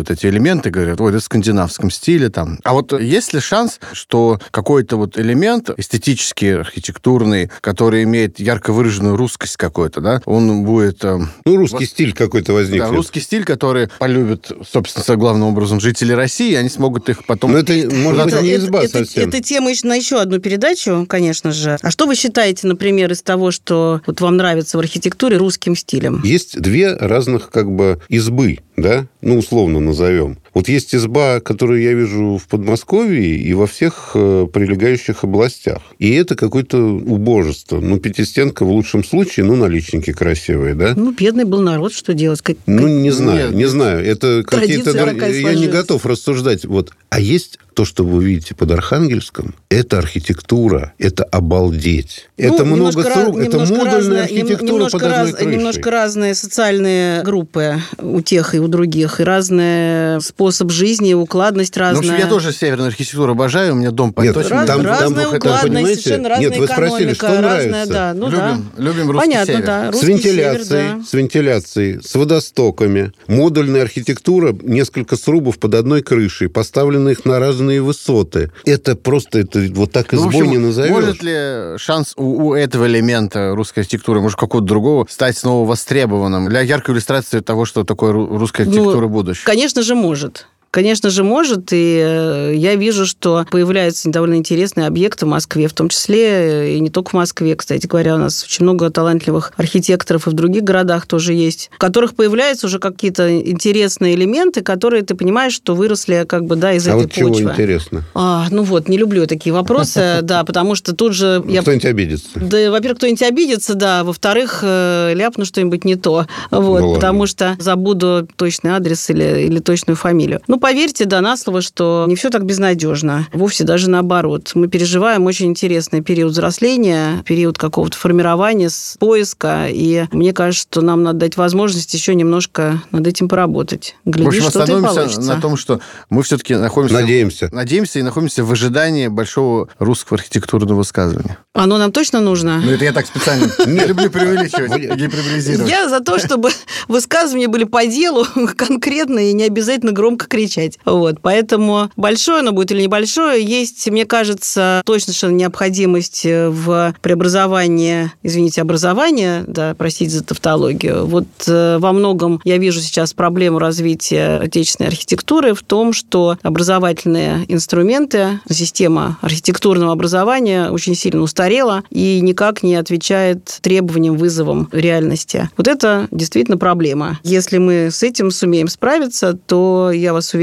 проскальзывают 0.00 0.10
эти 0.10 0.26
элементы, 0.26 0.70
говорят, 0.70 1.00
ой, 1.00 1.10
это 1.10 1.20
в 1.20 1.24
скандинавском 1.24 1.90
стиле 1.90 2.30
там. 2.30 2.58
А 2.64 2.72
вот 2.72 2.98
есть 3.00 3.32
ли 3.34 3.40
шанс, 3.40 3.80
что 3.92 4.40
какой-то 4.50 4.96
вот 4.96 5.18
элемент 5.18 5.70
эстетический, 5.76 6.60
архитектурный, 6.60 7.50
который 7.60 8.02
имеет 8.04 8.40
ярко 8.40 8.72
выраженную 8.72 9.16
русскость 9.16 9.56
какой-то, 9.56 10.00
да, 10.00 10.22
он 10.24 10.64
будет... 10.64 11.04
Э, 11.04 11.18
ну, 11.44 11.56
русский 11.56 11.78
вот, 11.78 11.84
стиль 11.84 12.12
какой-то 12.12 12.52
возникнет. 12.52 12.88
Да, 12.88 12.94
русский 12.94 13.20
стиль, 13.20 13.44
который 13.44 13.88
полюбит, 13.98 14.50
собственно, 14.70 15.16
главным 15.16 15.48
образом 15.48 15.80
жители 15.80 16.12
России, 16.12 16.54
они 16.54 16.68
смогут 16.68 17.08
их 17.08 17.24
потом... 17.26 17.52
Но 17.52 17.58
это, 17.58 17.72
может 17.94 18.24
быть, 18.24 18.42
не 18.42 18.56
изба 18.56 18.82
это, 18.82 18.98
совсем. 18.98 19.28
Это, 19.28 19.36
это 19.36 19.46
тема 19.46 19.70
на 19.84 19.94
еще 19.94 20.20
одну 20.20 20.38
передачу, 20.38 21.06
конечно 21.08 21.52
же. 21.52 21.78
А 21.80 21.90
что 21.90 22.06
вы 22.06 22.14
считаете, 22.14 22.66
например, 22.66 23.12
из 23.12 23.22
того, 23.22 23.50
что 23.50 24.00
вот 24.06 24.20
вам 24.20 24.36
нравится 24.36 24.76
в 24.76 24.80
архитектуре 24.80 25.36
русским 25.36 25.76
стилем? 25.76 26.20
Есть 26.24 26.60
две 26.60 26.92
разных 26.94 27.50
как 27.50 27.70
бы 27.70 28.00
избы, 28.08 28.58
да, 28.80 29.06
ну, 29.20 29.38
условно 29.38 29.80
назовем. 29.80 30.38
Вот 30.54 30.68
есть 30.68 30.94
изба, 30.94 31.40
которую 31.40 31.82
я 31.82 31.92
вижу 31.92 32.38
в 32.38 32.48
Подмосковье 32.48 33.36
и 33.36 33.52
во 33.54 33.66
всех 33.66 34.12
э, 34.14 34.46
прилегающих 34.52 35.24
областях. 35.24 35.82
И 35.98 36.12
это 36.12 36.34
какое-то 36.34 36.78
убожество. 36.78 37.80
Ну, 37.80 37.98
пятистенка 37.98 38.64
в 38.64 38.70
лучшем 38.70 39.04
случае, 39.04 39.46
ну, 39.46 39.56
наличники 39.56 40.12
красивые, 40.12 40.74
да? 40.74 40.94
Ну, 40.96 41.12
бедный 41.12 41.44
был 41.44 41.60
народ, 41.60 41.92
что 41.92 42.14
делать? 42.14 42.40
Как... 42.42 42.56
Ну, 42.66 42.88
не 42.88 43.10
знаю, 43.10 43.54
не 43.54 43.66
знаю. 43.66 44.04
Это 44.04 44.42
какие-то... 44.46 44.90
Я 44.90 45.54
не 45.54 45.68
готов 45.68 46.04
рассуждать. 46.06 46.64
Вот. 46.64 46.92
А 47.10 47.20
есть 47.20 47.58
то, 47.74 47.84
что 47.84 48.04
вы 48.04 48.24
видите 48.24 48.54
под 48.54 48.70
Архангельском, 48.72 49.54
это 49.70 49.98
архитектура, 49.98 50.92
это 50.98 51.24
обалдеть. 51.24 52.28
Ну, 52.36 52.54
это 52.54 52.64
много 52.64 53.02
срок, 53.02 53.38
это 53.38 53.58
модульная 53.58 53.94
разная, 53.94 54.22
архитектура 54.24 54.72
немножко 54.72 54.98
под 54.98 55.08
раз, 55.08 55.40
Немножко 55.40 55.90
разные 55.90 56.34
социальные 56.34 57.22
группы 57.22 57.76
у 57.98 58.20
тех 58.20 58.54
и 58.54 58.58
у 58.58 58.68
других, 58.68 59.20
и 59.20 59.24
разный 59.24 60.20
способ 60.40 60.70
жизни, 60.70 61.12
укладность 61.12 61.76
ну, 61.76 61.82
разная. 61.82 62.12
Ну, 62.12 62.16
я 62.16 62.26
тоже 62.26 62.52
северную 62.52 62.88
архитектуру 62.88 63.32
обожаю, 63.32 63.74
у 63.74 63.76
меня 63.76 63.90
дом 63.90 64.14
по 64.14 64.22
Нет, 64.22 64.34
раз, 64.34 64.46
там, 64.46 64.80
разная 64.80 65.26
там, 65.26 65.36
укладность, 65.36 65.86
там, 65.86 66.02
совершенно 66.02 66.28
разная 66.30 66.48
Нет, 66.48 66.58
вы 66.58 66.66
спросили, 66.66 67.12
что 67.12 67.26
разная, 67.26 67.68
нравится? 67.68 67.92
Да, 67.92 68.14
ну, 68.14 68.26
любим, 68.30 68.70
да. 68.74 68.82
любим 68.82 69.10
русский 69.10 69.26
Понятно, 69.26 69.52
север. 69.52 69.66
Да, 69.66 69.90
русский 69.90 70.06
с 70.06 70.08
вентиляцией, 70.08 70.64
север, 70.64 70.96
да. 70.96 71.04
с 71.04 71.12
вентиляцией, 71.12 72.00
с 72.02 72.14
водостоками, 72.14 73.12
модульная 73.26 73.82
архитектура, 73.82 74.56
несколько 74.62 75.16
срубов 75.16 75.58
под 75.58 75.74
одной 75.74 76.00
крышей, 76.00 76.48
поставленных 76.48 77.26
на 77.26 77.38
разные 77.38 77.82
высоты. 77.82 78.50
Это 78.64 78.96
просто 78.96 79.40
это 79.40 79.60
вот 79.74 79.92
так 79.92 80.10
ну, 80.12 80.30
избой 80.30 80.48
не 80.48 80.56
назовешь. 80.56 80.90
Может 80.90 81.22
ли 81.22 81.76
шанс 81.76 82.14
у, 82.16 82.46
у 82.46 82.54
этого 82.54 82.86
элемента 82.86 83.54
русской 83.54 83.80
архитектуры, 83.80 84.22
может, 84.22 84.38
какого-то 84.38 84.66
другого, 84.66 85.06
стать 85.10 85.36
снова 85.36 85.68
востребованным 85.68 86.48
для 86.48 86.62
яркой 86.62 86.94
иллюстрации 86.94 87.40
того, 87.40 87.66
что 87.66 87.84
такое 87.84 88.12
русская 88.12 88.62
архитектура 88.62 89.02
ну, 89.02 89.08
будущего? 89.10 89.44
Конечно 89.44 89.82
же, 89.82 89.94
может. 89.94 90.29
Конечно 90.70 91.10
же, 91.10 91.24
может, 91.24 91.72
и 91.72 92.00
э, 92.00 92.52
я 92.54 92.76
вижу, 92.76 93.04
что 93.04 93.44
появляются 93.50 94.08
довольно 94.08 94.36
интересные 94.36 94.86
объекты 94.86 95.26
в 95.26 95.28
Москве, 95.28 95.66
в 95.66 95.72
том 95.72 95.88
числе 95.88 96.26
э, 96.28 96.74
и 96.76 96.80
не 96.80 96.90
только 96.90 97.10
в 97.10 97.12
Москве, 97.14 97.56
кстати 97.56 97.88
говоря, 97.88 98.14
у 98.14 98.18
нас 98.18 98.44
очень 98.44 98.62
много 98.62 98.88
талантливых 98.90 99.52
архитекторов 99.56 100.28
и 100.28 100.30
в 100.30 100.32
других 100.32 100.62
городах 100.62 101.06
тоже 101.06 101.34
есть, 101.34 101.70
в 101.74 101.78
которых 101.78 102.14
появляются 102.14 102.68
уже 102.68 102.78
какие-то 102.78 103.40
интересные 103.40 104.14
элементы, 104.14 104.60
которые 104.60 105.02
ты 105.02 105.16
понимаешь, 105.16 105.54
что 105.54 105.74
выросли 105.74 106.24
как 106.28 106.44
бы, 106.44 106.54
да, 106.54 106.72
из 106.72 106.86
а 106.86 106.90
этой 106.90 107.02
вот 107.02 107.12
почвы. 107.12 107.34
чего 107.34 107.50
интересно? 107.50 108.04
А, 108.14 108.46
ну 108.50 108.62
вот, 108.62 108.88
не 108.88 108.96
люблю 108.96 109.26
такие 109.26 109.52
вопросы, 109.52 110.18
да, 110.22 110.44
потому 110.44 110.76
что 110.76 110.94
тут 110.94 111.14
же... 111.14 111.42
Кто-нибудь 111.42 111.84
обидится. 111.84 112.28
Да, 112.36 112.70
во-первых, 112.70 112.98
кто-нибудь 112.98 113.22
обидится, 113.22 113.74
да, 113.74 114.04
во-вторых, 114.04 114.60
э, 114.62 115.14
ляпну 115.14 115.44
что-нибудь 115.44 115.84
не 115.84 115.96
то, 115.96 116.26
вот, 116.52 116.80
ну 116.80 116.94
потому 116.94 117.26
что 117.26 117.56
забуду 117.58 118.28
точный 118.36 118.70
адрес 118.70 119.10
или, 119.10 119.46
или 119.46 119.58
точную 119.58 119.96
фамилию. 119.96 120.40
Ну, 120.46 120.59
поверьте, 120.60 121.06
да, 121.06 121.20
на 121.20 121.36
слово, 121.36 121.62
что 121.62 122.04
не 122.08 122.14
все 122.14 122.30
так 122.30 122.44
безнадежно. 122.44 123.26
Вовсе 123.32 123.64
даже 123.64 123.90
наоборот. 123.90 124.52
Мы 124.54 124.68
переживаем 124.68 125.26
очень 125.26 125.46
интересный 125.46 126.02
период 126.02 126.32
взросления, 126.32 127.24
период 127.26 127.58
какого-то 127.58 127.96
формирования, 127.96 128.70
поиска. 128.98 129.66
И 129.68 130.04
мне 130.12 130.32
кажется, 130.32 130.62
что 130.62 130.82
нам 130.82 131.02
надо 131.02 131.20
дать 131.20 131.36
возможность 131.36 131.92
еще 131.94 132.14
немножко 132.14 132.82
над 132.90 133.06
этим 133.06 133.28
поработать. 133.28 133.96
Глядишь, 134.04 134.44
в 134.44 134.46
общем, 134.46 134.60
остановимся 134.60 135.20
на 135.20 135.40
том, 135.40 135.56
что 135.56 135.80
мы 136.10 136.22
все-таки 136.22 136.54
находимся... 136.54 136.94
Надеемся. 137.00 137.48
Надеемся 137.52 137.98
и 137.98 138.02
находимся 138.02 138.44
в 138.44 138.52
ожидании 138.52 139.08
большого 139.08 139.68
русского 139.78 140.18
архитектурного 140.18 140.78
высказывания. 140.78 141.38
Оно 141.54 141.78
нам 141.78 141.90
точно 141.90 142.20
нужно? 142.20 142.60
Ну, 142.62 142.70
это 142.70 142.84
я 142.84 142.92
так 142.92 143.06
специально 143.06 143.48
не 143.66 143.86
люблю 143.86 144.10
преувеличивать, 144.10 144.96
гиперболизировать. 144.96 145.70
Я 145.70 145.88
за 145.88 146.00
то, 146.00 146.18
чтобы 146.18 146.50
высказывания 146.86 147.48
были 147.48 147.64
по 147.64 147.86
делу, 147.86 148.26
конкретно 148.56 149.18
и 149.18 149.32
не 149.32 149.44
обязательно 149.44 149.92
громко 149.92 150.26
кричать. 150.26 150.49
Вот, 150.84 151.20
поэтому 151.20 151.90
большое 151.96 152.40
оно 152.40 152.52
будет 152.52 152.72
или 152.72 152.82
небольшое, 152.82 153.44
есть, 153.44 153.88
мне 153.90 154.04
кажется, 154.04 154.82
точно 154.84 155.12
совершенно 155.12 155.36
необходимость 155.36 156.24
в 156.24 156.94
преобразовании, 157.00 158.10
извините, 158.22 158.62
образования, 158.62 159.44
да, 159.46 159.74
простите 159.76 160.10
за 160.10 160.24
тавтологию. 160.24 161.06
Вот 161.06 161.26
э, 161.46 161.78
во 161.78 161.92
многом 161.92 162.40
я 162.44 162.58
вижу 162.58 162.80
сейчас 162.80 163.12
проблему 163.12 163.58
развития 163.58 164.38
отечественной 164.38 164.88
архитектуры 164.88 165.54
в 165.54 165.62
том, 165.62 165.92
что 165.92 166.36
образовательные 166.42 167.44
инструменты, 167.48 168.40
система 168.50 169.18
архитектурного 169.20 169.92
образования 169.92 170.70
очень 170.70 170.94
сильно 170.94 171.22
устарела 171.22 171.82
и 171.90 172.20
никак 172.20 172.62
не 172.62 172.74
отвечает 172.76 173.58
требованиям, 173.60 174.16
вызовам 174.16 174.68
реальности. 174.72 175.50
Вот 175.56 175.68
это 175.68 176.08
действительно 176.10 176.58
проблема. 176.58 177.18
Если 177.22 177.58
мы 177.58 177.90
с 177.90 178.02
этим 178.02 178.30
сумеем 178.30 178.68
справиться, 178.68 179.34
то, 179.34 179.90
я 179.92 180.12
вас 180.12 180.32
уверяю, 180.34 180.39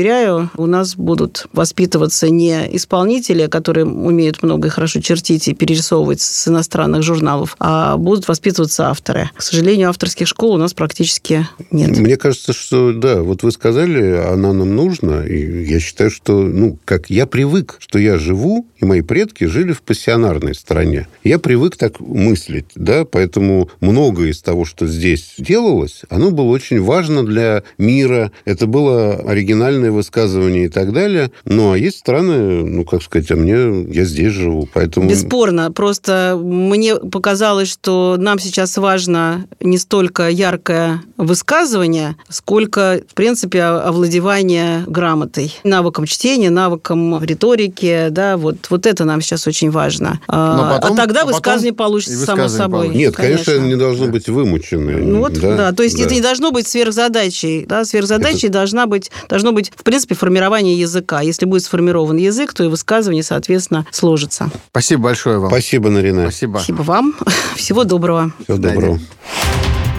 у 0.58 0.66
нас 0.66 0.96
будут 0.96 1.48
воспитываться 1.54 2.30
не 2.30 2.76
исполнители, 2.76 3.48
которые 3.48 3.86
умеют 3.86 4.44
много 4.44 4.68
и 4.68 4.72
хорошо 4.72 5.02
чертить 5.02 5.48
и 5.48 5.54
перерисовывать 5.54 6.22
с 6.22 6.48
иностранных 6.48 7.04
журналов, 7.04 7.56
а 7.60 7.98
будут 7.98 8.28
воспитываться 8.28 8.90
авторы. 8.90 9.30
К 9.36 9.42
сожалению, 9.42 9.90
авторских 9.90 10.28
школ 10.28 10.54
у 10.54 10.58
нас 10.58 10.74
практически 10.74 11.48
нет. 11.72 11.98
Мне 11.98 12.18
кажется, 12.18 12.54
что 12.54 12.94
да, 12.94 13.22
вот 13.22 13.44
вы 13.44 13.52
сказали, 13.52 14.18
она 14.18 14.54
нам 14.54 14.76
нужна, 14.76 15.26
и 15.26 15.66
я 15.66 15.80
считаю, 15.80 16.12
что, 16.12 16.42
ну, 16.42 16.78
как 16.86 17.10
я 17.10 17.26
привык, 17.26 17.78
что 17.80 18.00
я 18.00 18.18
живу, 18.18 18.68
и 18.78 18.86
мои 18.86 19.02
предки 19.02 19.46
жили 19.46 19.74
в 19.74 19.82
пассионарной 19.82 20.56
стране. 20.56 21.08
Я 21.24 21.40
привык 21.40 21.76
так 21.78 22.00
мыслить, 22.00 22.68
да, 22.76 23.06
поэтому 23.06 23.70
многое 23.80 24.30
из 24.30 24.42
того, 24.42 24.66
что 24.66 24.88
здесь 24.88 25.36
делалось, 25.38 26.02
оно 26.10 26.32
было 26.32 26.48
очень 26.48 26.82
важно 26.82 27.26
для 27.26 27.64
мира. 27.78 28.32
Это 28.46 28.68
было 28.68 29.16
оригинальное 29.16 29.87
высказывание 29.91 30.65
и 30.65 30.69
так 30.69 30.93
далее. 30.93 31.32
Ну, 31.45 31.71
а 31.71 31.78
есть 31.78 32.00
страны, 32.00 32.63
ну, 32.63 32.86
как 32.86 33.04
сказать, 33.04 33.32
а 33.32 33.36
мне, 33.36 33.86
я 33.91 34.04
здесь 34.06 34.34
живу, 34.34 34.67
поэтому... 34.71 35.10
Бесспорно. 35.10 35.71
Просто 35.71 36.39
мне 36.41 36.95
показалось, 36.95 37.69
что 37.69 38.15
нам 38.17 38.39
сейчас 38.39 38.78
важно 38.78 39.47
не 39.60 39.78
столько 39.78 40.30
яркое 40.30 41.02
высказывание, 41.17 42.15
сколько, 42.30 43.02
в 43.08 43.13
принципе, 43.13 43.63
овладевание 43.63 44.84
грамотой, 44.88 45.54
навыком 45.63 46.06
чтения, 46.06 46.50
навыком 46.50 47.23
риторики, 47.23 48.08
да, 48.10 48.38
вот, 48.38 48.67
вот 48.69 48.86
это 48.86 49.06
нам 49.06 49.21
сейчас 49.21 49.47
очень 49.47 49.71
важно. 49.71 50.19
А, 50.28 50.80
потом, 50.80 50.93
а 50.93 50.97
тогда 50.97 51.21
а 51.21 51.26
высказывание 51.26 51.73
получится 51.73 52.26
само 52.26 52.47
собой. 52.47 52.89
Нет, 52.89 53.15
конечно, 53.15 53.45
конечно 53.45 53.67
не 53.67 53.76
должно 53.76 54.08
быть 54.08 54.28
вымученное. 54.28 54.97
Ну, 54.97 55.19
вот, 55.19 55.34
да, 55.34 55.58
да, 55.58 55.71
то 55.71 55.84
есть 55.84 55.97
да. 55.97 56.04
это 56.04 56.13
не 56.13 56.21
должно 56.21 56.52
быть 56.52 56.67
сверхзадачей. 56.67 57.65
Да? 57.65 57.86
Сверхзадачей 57.86 58.50
это... 58.50 58.54
должна 58.54 58.86
быть, 58.86 59.12
должно 59.30 59.52
быть, 59.52 59.71
в 59.78 59.84
принципе, 59.84 60.16
формирование 60.16 60.78
языка. 60.78 61.22
Если 61.22 61.46
будет 61.46 61.63
сформирован 61.63 62.18
язык, 62.18 62.54
то 62.54 62.63
и 62.63 62.68
высказывание, 62.68 63.24
соответственно, 63.24 63.86
сложится. 63.92 64.50
Спасибо 64.70 65.04
большое 65.04 65.40
вам. 65.40 65.50
Спасибо, 65.50 65.90
Нарина. 65.90 66.24
Спасибо. 66.24 66.58
Спасибо 66.58 66.82
вам. 66.82 67.16
Всего 67.56 67.84
доброго. 67.84 68.32
Всего 68.44 68.58
доброго. 68.58 69.00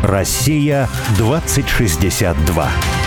Россия 0.03 0.89
2062. 1.17 2.98